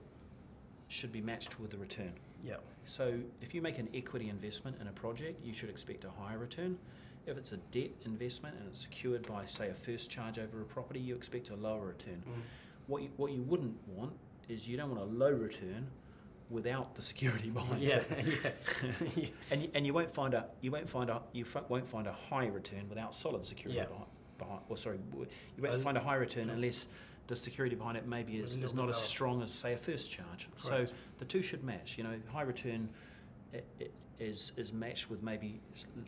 should 0.87 1.11
be 1.11 1.21
matched 1.21 1.59
with 1.59 1.71
the 1.71 1.77
return. 1.77 2.13
yeah 2.43 2.55
So 2.85 3.19
if 3.41 3.53
you 3.53 3.61
make 3.61 3.77
an 3.79 3.89
equity 3.93 4.29
investment 4.29 4.77
in 4.81 4.87
a 4.87 4.91
project, 4.91 5.43
you 5.45 5.53
should 5.53 5.69
expect 5.69 6.03
a 6.03 6.09
higher 6.21 6.37
return. 6.37 6.77
If 7.25 7.37
it's 7.37 7.51
a 7.53 7.57
debt 7.71 7.91
investment 8.05 8.55
and 8.59 8.67
it's 8.67 8.81
secured 8.81 9.27
by, 9.27 9.45
say, 9.47 9.69
a 9.69 9.73
first 9.73 10.09
charge 10.11 10.37
over 10.37 10.61
a 10.61 10.65
property, 10.65 10.99
you 10.99 11.15
expect 11.15 11.49
a 11.49 11.55
lower 11.55 11.87
return. 11.87 12.21
Mm. 12.27 12.41
What 12.87 13.01
you, 13.01 13.09
what 13.17 13.31
you 13.31 13.41
wouldn't 13.41 13.75
want 13.87 14.13
is 14.49 14.67
you 14.67 14.77
don't 14.77 14.89
want 14.95 15.01
a 15.01 15.05
low 15.13 15.31
return 15.31 15.87
without 16.49 16.93
the 16.95 17.01
security 17.01 17.49
behind 17.59 17.81
yeah 17.81 17.97
it. 18.09 18.25
yeah 19.17 19.27
and 19.51 19.61
you, 19.63 19.69
and 19.73 19.85
you 19.85 19.93
won't 19.93 20.11
find 20.13 20.33
a 20.33 20.45
you 20.61 20.71
won't 20.71 20.89
find 20.89 21.09
a 21.09 21.21
you 21.33 21.43
f- 21.45 21.63
won't 21.69 21.87
find 21.87 22.07
a 22.07 22.13
high 22.13 22.47
return 22.47 22.87
without 22.89 23.15
solid 23.15 23.43
security 23.45 23.77
Yeah. 23.79 23.85
behind, 23.85 24.05
behind. 24.37 24.59
Or 24.69 24.77
sorry, 24.77 24.99
you 25.13 25.27
won't 25.63 25.75
Uh, 25.75 25.79
find 25.79 25.97
a 25.97 26.01
high 26.01 26.15
return 26.15 26.49
unless 26.49 26.87
the 27.27 27.35
security 27.35 27.75
behind 27.75 27.97
it 27.97 28.05
maybe 28.07 28.37
is, 28.37 28.55
is 28.57 28.73
not 28.75 28.87
as 28.89 28.97
strong 29.01 29.41
as 29.41 29.51
say 29.51 29.73
a 29.73 29.77
first 29.77 30.11
charge. 30.11 30.47
Correct. 30.61 30.89
So 30.89 30.95
the 31.17 31.25
two 31.25 31.41
should 31.41 31.63
match. 31.63 31.97
You 31.97 32.03
know, 32.03 32.15
high 32.31 32.43
return 32.43 32.87
i- 33.53 33.57
i- 33.81 33.87
is 34.19 34.51
is 34.57 34.71
matched 34.71 35.09
with 35.09 35.21
maybe 35.23 35.59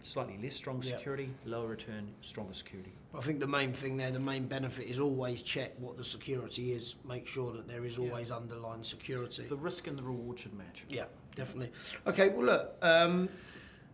slightly 0.02 0.38
less 0.42 0.56
strong 0.56 0.82
Yeah. 0.82 0.98
security, 0.98 1.30
lower 1.46 1.68
return, 1.68 2.14
stronger 2.22 2.54
security. 2.54 2.94
I 3.14 3.22
think 3.22 3.40
the 3.40 3.48
main 3.48 3.74
thing 3.74 3.98
there 3.98 4.12
the 4.12 4.20
main 4.20 4.48
benefit 4.48 4.88
is 4.88 5.00
always 5.00 5.42
check 5.42 5.74
what 5.80 5.98
the 5.98 6.04
security 6.04 6.72
is 6.72 6.96
make 7.06 7.28
sure 7.28 7.52
that 7.54 7.68
there 7.68 7.86
is 7.86 7.98
Yeah. 7.98 8.06
always 8.10 8.32
underlying 8.32 8.84
security 8.84 9.44
The 9.48 9.58
risk 9.58 9.88
and 9.88 9.98
the 9.98 10.04
reward 10.04 10.40
should 10.40 10.54
match. 10.54 10.86
Yeah, 10.90 11.06
definitely. 11.36 11.72
Okay, 12.06 12.30
well, 12.30 12.46
look, 12.46 12.76
um, 12.82 13.30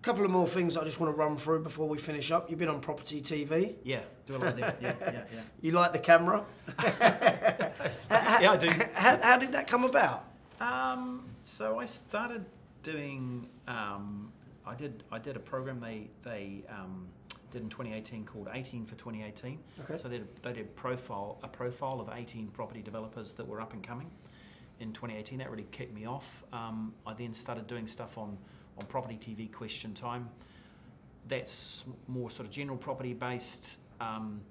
couple 0.03 0.25
of 0.25 0.31
more 0.31 0.45
things 0.47 0.75
I 0.75 0.83
just 0.83 0.99
want 0.99 1.15
to 1.15 1.17
run 1.17 1.37
through 1.37 1.63
before 1.63 1.87
we 1.87 1.97
finish 1.97 2.29
up. 2.29 2.49
You've 2.49 2.59
been 2.59 2.67
on 2.67 2.81
Property 2.81 3.21
TV. 3.21 3.75
Yeah, 3.83 4.01
do 4.25 4.35
a 4.35 4.37
lot 4.37 4.47
of 4.49 4.55
that. 4.57 4.77
Yeah, 4.81 4.95
yeah, 4.99 5.11
yeah. 5.33 5.41
You 5.61 5.71
like 5.71 5.93
the 5.93 5.99
camera? 5.99 6.45
yeah, 6.79 8.51
I 8.51 8.57
do. 8.57 8.69
How, 8.93 9.17
how 9.21 9.37
did 9.37 9.53
that 9.53 9.65
come 9.65 9.85
about? 9.85 10.25
Um, 10.59 11.23
so 11.43 11.79
I 11.79 11.85
started 11.85 12.45
doing. 12.83 13.47
Um, 13.67 14.31
I 14.65 14.75
did. 14.75 15.03
I 15.11 15.19
did 15.19 15.35
a 15.35 15.39
program 15.39 15.79
they 15.79 16.09
they 16.23 16.63
um, 16.69 17.07
did 17.51 17.61
in 17.61 17.69
2018 17.69 18.25
called 18.25 18.49
18 18.53 18.85
for 18.85 18.95
2018. 18.95 19.59
Okay. 19.81 20.01
So 20.01 20.07
they 20.07 20.19
did, 20.19 20.27
they 20.41 20.53
did 20.53 20.75
profile 20.75 21.39
a 21.43 21.47
profile 21.47 21.99
of 21.99 22.09
18 22.13 22.47
property 22.49 22.81
developers 22.81 23.33
that 23.33 23.47
were 23.47 23.61
up 23.61 23.73
and 23.73 23.81
coming 23.81 24.09
in 24.79 24.93
2018. 24.93 25.39
That 25.39 25.49
really 25.49 25.67
kicked 25.71 25.93
me 25.93 26.05
off. 26.05 26.43
Um, 26.53 26.93
I 27.07 27.13
then 27.13 27.33
started 27.33 27.67
doing 27.67 27.87
stuff 27.87 28.17
on 28.17 28.37
on 28.77 28.85
Property 28.85 29.19
TV 29.21 29.51
Question 29.51 29.93
Time. 29.93 30.29
That's 31.27 31.85
more 32.07 32.29
sort 32.29 32.47
of 32.47 32.53
general 32.53 32.77
property 32.77 33.13
based. 33.13 33.79
Um, 34.01 34.41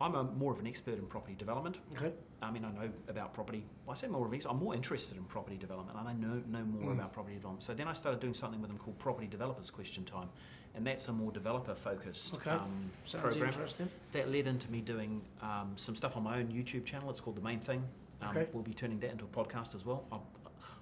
I'm 0.00 0.14
a, 0.16 0.24
more 0.24 0.52
of 0.52 0.58
an 0.58 0.66
expert 0.66 0.98
in 0.98 1.06
property 1.06 1.34
development. 1.38 1.78
Okay. 1.96 2.12
I 2.42 2.50
mean, 2.50 2.64
I 2.64 2.70
know 2.72 2.90
about 3.08 3.32
property. 3.32 3.64
I 3.88 3.94
say 3.94 4.06
more 4.08 4.26
of 4.26 4.30
these. 4.32 4.44
I'm 4.44 4.58
more 4.58 4.74
interested 4.74 5.16
in 5.16 5.24
property 5.24 5.56
development, 5.56 5.98
and 5.98 6.08
I 6.08 6.12
know 6.12 6.42
know 6.46 6.64
more 6.64 6.90
Mm. 6.90 6.94
about 6.94 7.12
property 7.12 7.36
development. 7.36 7.62
So 7.62 7.74
then 7.74 7.88
I 7.88 7.92
started 7.92 8.20
doing 8.20 8.34
something 8.34 8.60
with 8.60 8.68
them 8.70 8.78
called 8.78 8.98
Property 8.98 9.26
Developers 9.28 9.70
Question 9.70 10.04
Time, 10.04 10.28
and 10.74 10.86
that's 10.86 11.08
a 11.08 11.12
more 11.12 11.30
developer 11.32 11.74
focused 11.74 12.34
Okay. 12.34 12.50
um, 12.50 12.90
program. 13.12 13.44
interesting. 13.48 13.88
That 14.12 14.30
led 14.30 14.46
into 14.46 14.70
me 14.70 14.80
doing 14.80 15.22
um, 15.40 15.72
some 15.76 15.94
stuff 15.96 16.16
on 16.16 16.22
my 16.24 16.38
own 16.38 16.48
YouTube 16.48 16.84
channel. 16.84 17.08
It's 17.10 17.20
called 17.20 17.36
The 17.36 17.42
Main 17.42 17.60
Thing. 17.60 17.82
Um, 18.20 18.30
Okay. 18.30 18.48
We'll 18.52 18.62
be 18.64 18.74
turning 18.74 18.98
that 19.00 19.10
into 19.12 19.24
a 19.24 19.28
podcast 19.28 19.74
as 19.74 19.84
well. 19.86 20.04
I'm, 20.12 20.20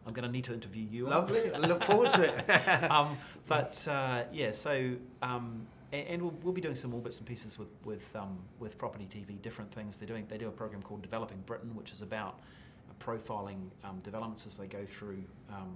I'm 0.06 0.12
going 0.14 0.26
to 0.26 0.32
need 0.32 0.44
to 0.44 0.54
interview 0.54 0.84
you. 0.90 1.06
Lovely. 1.08 1.52
I 1.52 1.58
look 1.58 1.84
forward 1.84 2.10
to 2.12 2.22
it. 2.22 2.50
um, 2.90 3.16
but 3.46 3.86
uh, 3.86 4.24
yeah, 4.32 4.50
so 4.52 4.94
um, 5.22 5.66
and, 5.92 6.06
and 6.08 6.22
we'll, 6.22 6.34
we'll 6.42 6.52
be 6.52 6.60
doing 6.60 6.74
some 6.74 6.90
more 6.90 7.00
bits 7.00 7.18
and 7.18 7.26
pieces 7.26 7.58
with 7.58 7.68
with 7.84 8.14
um, 8.16 8.38
with 8.58 8.78
Property 8.78 9.06
TV, 9.10 9.40
different 9.42 9.72
things 9.72 9.98
they're 9.98 10.08
doing. 10.08 10.26
They 10.28 10.38
do 10.38 10.48
a 10.48 10.52
program 10.52 10.82
called 10.82 11.02
Developing 11.02 11.38
Britain, 11.46 11.74
which 11.74 11.92
is 11.92 12.02
about 12.02 12.40
uh, 12.88 13.04
profiling 13.04 13.70
um, 13.84 13.98
developments 14.02 14.46
as 14.46 14.56
they 14.56 14.66
go 14.66 14.84
through 14.84 15.22
um, 15.50 15.74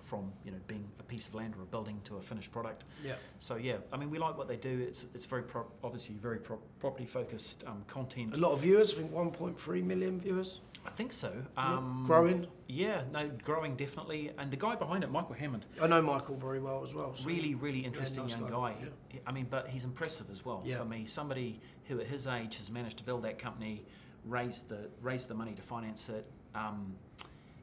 from 0.00 0.30
you 0.44 0.52
know 0.52 0.58
being 0.66 0.84
a 1.00 1.02
piece 1.02 1.26
of 1.28 1.34
land 1.34 1.54
or 1.58 1.62
a 1.62 1.66
building 1.66 2.00
to 2.04 2.16
a 2.16 2.20
finished 2.20 2.52
product. 2.52 2.84
Yeah. 3.04 3.14
So 3.38 3.56
yeah, 3.56 3.76
I 3.92 3.96
mean 3.96 4.10
we 4.10 4.18
like 4.18 4.36
what 4.36 4.48
they 4.48 4.56
do. 4.56 4.84
It's 4.86 5.04
it's 5.14 5.24
very 5.24 5.42
pro- 5.42 5.70
obviously 5.82 6.14
very 6.16 6.38
pro- 6.38 6.60
property 6.78 7.06
focused 7.06 7.64
um, 7.66 7.82
content. 7.88 8.34
A 8.34 8.36
lot 8.36 8.52
of 8.52 8.60
viewers. 8.60 8.92
I 8.92 8.98
think 8.98 9.12
1.3 9.12 9.84
million 9.84 10.20
viewers. 10.20 10.60
I 10.84 10.90
think 10.90 11.12
so. 11.12 11.32
Yeah. 11.56 11.76
Um, 11.76 12.02
Growing. 12.06 12.46
Yeah, 12.66 13.02
no, 13.12 13.28
growing 13.44 13.76
definitely. 13.76 14.32
And 14.38 14.50
the 14.50 14.56
guy 14.56 14.74
behind 14.74 15.04
it, 15.04 15.10
Michael 15.10 15.34
Hammond, 15.34 15.66
I 15.80 15.86
know 15.86 16.00
Michael 16.02 16.36
very 16.36 16.58
well 16.58 16.82
as 16.82 16.94
well. 16.94 17.14
so- 17.14 17.26
really, 17.28 17.54
really 17.54 17.80
interesting 17.80 18.22
nice 18.22 18.32
young 18.32 18.42
guy, 18.44 18.72
guy. 18.72 18.76
yeah. 19.12 19.20
I 19.26 19.32
mean, 19.32 19.46
but 19.48 19.68
he's 19.68 19.84
impressive 19.84 20.26
as 20.32 20.44
well 20.44 20.62
Yeah. 20.64 20.78
for 20.78 20.84
me. 20.84 21.04
Somebody 21.06 21.60
who 21.84 22.00
at 22.00 22.06
his 22.06 22.26
age 22.26 22.56
has 22.58 22.70
managed 22.70 22.96
to 22.98 23.04
build 23.04 23.22
that 23.24 23.38
company, 23.38 23.84
raise 24.24 24.62
the 24.68 24.88
raise 25.02 25.24
the 25.24 25.34
money 25.34 25.52
to 25.52 25.62
finance 25.62 26.08
it. 26.08 26.24
Um, 26.54 26.94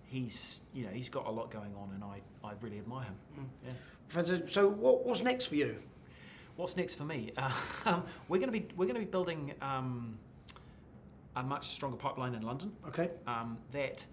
he's 0.05 0.61
you 0.73 0.83
know 0.85 0.91
he's 0.91 1.09
got 1.09 1.25
a 1.27 1.31
lot 1.31 1.51
going 1.51 1.73
on, 1.75 1.89
and 1.95 2.03
I, 2.03 2.21
I 2.47 2.53
really 2.61 2.77
admire 2.77 3.05
him. 3.05 3.15
Mm. 3.39 3.45
Yeah. 3.65 3.71
Fantastic. 4.09 4.49
So 4.49 4.67
what, 4.69 5.05
what's 5.05 5.23
next 5.23 5.47
for 5.47 5.55
you? 5.55 5.77
What's 6.55 6.75
next 6.77 6.95
for 6.95 7.03
me? 7.05 7.31
Uh, 7.37 7.51
we're 8.27 8.37
going 8.39 8.51
to 8.51 8.59
be 8.59 8.67
we're 8.75 8.85
going 8.85 8.95
to 8.99 9.05
be 9.05 9.05
building 9.09 9.53
um, 9.61 10.17
a 11.39 11.43
much 11.43 11.69
stronger 11.69 11.97
pipeline 11.97 12.35
in 12.35 12.41
London. 12.43 12.71
Okay. 12.87 13.09
Um, 13.27 13.57
that 13.71 14.05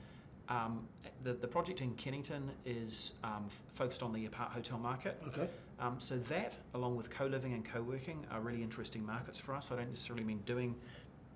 um, 0.48 0.86
the 1.24 1.32
the 1.32 1.48
project 1.48 1.80
in 1.80 1.92
Kennington 1.94 2.50
is 2.64 3.12
um, 3.24 3.46
f- 3.48 3.60
focused 3.74 4.02
on 4.02 4.12
the 4.12 4.26
apart 4.26 4.52
hotel 4.52 4.78
market. 4.78 5.20
Okay. 5.26 5.48
Um, 5.78 5.96
so 5.98 6.16
that, 6.16 6.54
along 6.74 6.96
with 6.96 7.10
co-living 7.10 7.52
and 7.52 7.62
co-working, 7.64 8.24
are 8.30 8.40
really 8.40 8.62
interesting 8.62 9.04
markets 9.04 9.38
for 9.38 9.54
us. 9.54 9.70
I 9.72 9.76
don't 9.76 9.88
necessarily 9.90 10.24
mean 10.24 10.40
doing 10.46 10.74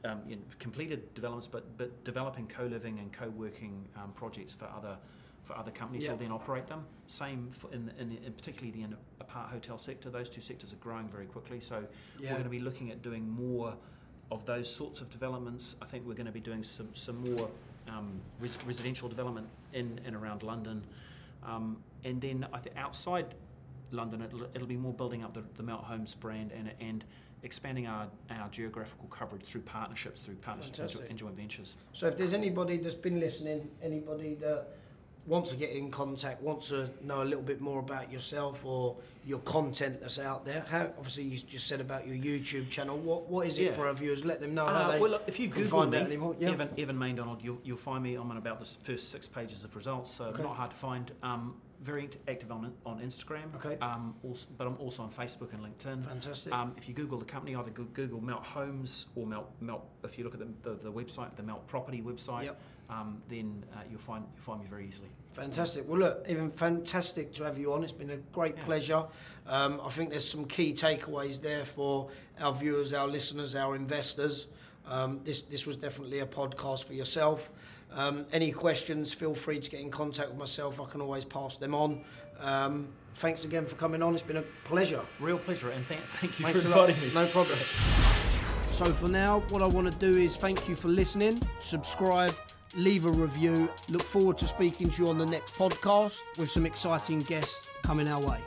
um, 0.05 0.21
you 0.27 0.37
know, 0.37 0.43
completed 0.59 1.13
developments, 1.15 1.47
but 1.49 1.77
but 1.77 2.05
developing 2.05 2.47
co-living 2.47 2.99
and 3.01 3.13
co-working 3.13 3.85
um, 3.97 4.13
projects 4.13 4.55
for 4.55 4.67
other 4.67 4.97
for 5.43 5.57
other 5.57 5.73
companies 5.73 6.05
Yeah. 6.05 6.11
who'll 6.11 6.19
then 6.19 6.31
operate 6.33 6.69
them. 6.69 6.85
Same 7.07 7.49
for 7.51 7.73
in, 7.73 7.87
the, 7.87 8.01
in, 8.01 8.09
the, 8.09 8.19
in 8.25 8.33
particularly 8.35 8.71
the 8.83 8.97
apart 9.21 9.51
hotel 9.51 9.77
sector. 9.79 10.09
Those 10.09 10.31
two 10.31 10.41
sectors 10.41 10.73
are 10.73 10.77
growing 10.77 11.09
very 11.09 11.27
quickly. 11.27 11.59
So 11.59 11.83
Yeah. 12.21 12.31
we're 12.31 12.35
going 12.37 12.45
to 12.45 12.51
be 12.51 12.61
looking 12.61 12.93
at 12.93 13.03
doing 13.03 13.29
more 13.29 13.75
of 14.31 14.45
those 14.47 14.73
sorts 14.73 15.01
of 15.01 15.11
developments. 15.11 15.77
I 15.83 15.85
think 15.85 16.07
we're 16.07 16.15
going 16.15 16.27
to 16.27 16.33
be 16.33 16.41
doing 16.41 16.63
some 16.63 16.89
some 16.95 17.23
more 17.35 17.49
um, 17.89 18.21
res- 18.39 18.59
residential 18.67 19.09
development 19.09 19.49
in 19.73 20.01
and 20.05 20.15
around 20.15 20.43
London, 20.43 20.85
um, 21.45 21.77
and 22.05 22.21
then 22.21 22.47
I 22.53 22.59
think 22.59 22.77
outside 22.77 23.35
London, 23.93 24.23
it'll, 24.23 24.45
it'll 24.55 24.69
be 24.69 24.77
more 24.77 24.93
building 24.93 25.25
up 25.25 25.35
the, 25.35 25.45
the 25.57 25.63
Melt 25.63 25.85
Homes 25.85 26.15
brand 26.15 26.53
and 26.53 26.71
and 26.81 27.05
expanding 27.43 27.87
our, 27.87 28.07
our 28.31 28.49
geographical 28.51 29.09
coverage 29.09 29.43
through 29.43 29.63
partnerships, 29.63 30.21
through 30.21 30.35
partnerships 30.35 30.77
Fantastic. 30.77 31.09
and 31.09 31.19
joint 31.19 31.35
ventures. 31.35 31.75
So 31.95 32.07
if 32.07 32.19
there's 32.19 32.35
anybody 32.35 32.77
that's 32.77 32.95
been 32.95 33.19
listening, 33.19 33.71
anybody 33.83 34.35
that 34.35 34.69
wants 35.27 35.51
to 35.51 35.57
get 35.57 35.71
in 35.71 35.91
contact, 35.91 36.43
want 36.43 36.63
to 36.63 36.89
know 37.03 37.23
a 37.23 37.25
little 37.25 37.43
bit 37.43 37.61
more 37.61 37.79
about 37.79 38.11
yourself 38.11 38.65
or 38.65 38.97
your 39.27 39.39
content 39.41 40.01
that's 40.01 40.19
out 40.19 40.45
there, 40.45 40.65
how, 40.69 40.85
obviously 40.99 41.25
you 41.25 41.39
just 41.39 41.67
said 41.67 41.81
about 41.81 42.07
your 42.07 42.17
YouTube 42.17 42.69
channel. 42.71 42.97
What 42.97 43.29
what 43.29 43.47
is 43.47 43.59
it 43.59 43.65
Yeah. 43.65 43.73
for 43.73 43.87
our 43.87 43.93
viewers? 43.93 44.25
Let 44.25 44.41
them 44.41 44.55
know 44.55 44.67
how 44.67 44.73
Uh, 44.73 44.93
they 44.93 45.01
well, 45.01 45.21
if 45.27 45.39
you 45.39 45.49
Google 45.49 45.81
find 45.81 45.91
me, 45.91 45.99
out 45.99 46.07
anymore. 46.07 46.37
Yeah. 46.41 46.51
Evan, 46.53 46.71
Evan 46.79 46.99
Maindonald, 46.99 47.41
you'll, 47.43 47.61
you'll 47.63 47.77
find 47.77 48.03
me. 48.03 48.15
I'm 48.15 48.31
on 48.31 48.39
about 48.39 48.61
the 48.61 48.65
first 48.67 49.11
six 49.11 49.29
pages 49.29 49.63
of 49.63 49.77
results, 49.77 50.11
so 50.11 50.25
Okay. 50.27 50.43
not 50.43 50.57
hard 50.57 50.71
to 50.71 50.77
find. 50.77 51.11
Um, 51.23 51.57
very 51.83 52.11
active 52.29 52.51
on 52.53 52.73
on 52.85 53.01
Instagram. 53.01 53.55
Okay. 53.57 53.77
Um, 53.81 54.15
also, 54.23 54.47
but 54.59 54.67
I'm 54.67 54.77
also 54.79 55.03
on 55.03 55.11
Facebook 55.11 55.53
and 55.55 55.63
LinkedIn. 55.63 56.05
Fantastic. 56.07 56.53
Um, 56.53 56.75
if 56.77 56.89
you 56.89 56.95
Google 56.95 57.19
the 57.19 57.25
company, 57.25 57.55
either 57.55 57.71
Google 57.71 58.21
Melt 58.23 58.45
Homes 58.45 59.07
or 59.17 59.27
Melt 59.27 59.51
Melt. 59.61 59.85
If 60.03 60.19
you 60.19 60.25
look 60.25 60.35
at 60.35 60.41
the, 60.41 60.71
the, 60.71 60.77
the 60.77 60.93
website, 60.93 61.37
the 61.37 61.43
Melt 61.43 61.67
Property 61.67 62.03
website, 62.03 62.45
Yep. 62.45 62.61
Um, 62.91 63.23
then 63.29 63.65
uh, 63.73 63.81
you'll 63.89 64.01
find 64.01 64.25
you'll 64.35 64.43
find 64.43 64.61
me 64.63 64.67
very 64.69 64.87
easily. 64.89 65.09
Fantastic. 65.33 65.89
Well, 65.89 66.01
look, 66.01 66.25
Evan 66.29 66.51
fantastic 66.51 67.33
to 67.35 67.45
have 67.45 67.57
you 67.57 67.73
on. 67.73 67.85
It's 67.85 67.93
been 67.93 68.11
a 68.11 68.17
great 68.33 68.57
Yeah. 68.57 68.65
pleasure. 68.65 69.05
Um, 69.47 69.81
I 69.85 69.89
think 69.91 70.11
there's 70.11 70.29
some 70.29 70.45
key 70.45 70.73
takeaways 70.73 71.41
there 71.41 71.65
for 71.65 72.09
our 72.41 72.53
viewers, 72.53 72.93
our 72.93 73.07
listeners, 73.07 73.55
our 73.55 73.77
investors. 73.77 74.49
Um, 74.87 75.21
this 75.25 75.43
this 75.43 75.67
was 75.67 75.77
definitely 75.77 76.19
a 76.19 76.27
podcast 76.27 76.85
for 76.85 76.95
yourself. 76.95 77.51
Um, 77.93 78.27
any 78.33 78.51
questions? 78.51 79.13
Feel 79.13 79.35
free 79.35 79.61
to 79.61 79.71
get 79.71 79.81
in 79.81 79.91
contact 79.91 80.31
with 80.31 80.39
myself. 80.39 80.81
I 80.81 80.85
can 80.87 81.01
always 81.01 81.25
pass 81.25 81.57
them 81.57 81.75
on. 81.75 82.03
Um, 82.41 82.89
thanks 83.17 83.45
again 83.45 83.67
for 83.67 83.77
coming 83.77 84.03
on. 84.03 84.15
It's 84.15 84.23
been 84.23 84.39
a 84.39 84.45
pleasure. 84.65 85.03
Real 85.21 85.39
pleasure, 85.39 85.71
and 85.71 85.87
th- 85.87 86.01
thank 86.21 86.39
you 86.41 86.45
Thanks 86.47 86.63
for 86.63 86.69
inviting 86.69 87.01
me. 87.01 87.13
No 87.15 87.27
problem. 87.29 87.59
So 88.73 88.95
for 88.95 89.09
now, 89.09 89.41
what 89.51 89.61
I 89.63 89.67
want 89.67 89.93
to 89.93 89.99
do 89.99 90.19
is 90.19 90.37
thank 90.37 90.67
you 90.67 90.75
for 90.75 90.89
listening, 90.89 91.39
subscribe, 91.61 92.35
leave 92.77 93.07
a 93.07 93.11
review. 93.11 93.69
Look 93.89 94.03
forward 94.03 94.39
to 94.39 94.47
speaking 94.47 94.91
to 94.91 95.03
you 95.03 95.09
on 95.09 95.19
the 95.19 95.27
next 95.27 95.57
podcast 95.57 96.21
with 96.39 96.51
some 96.51 96.67
exciting 96.67 97.21
guests 97.21 97.69
coming 97.83 98.09
our 98.09 98.21
way. 98.21 98.41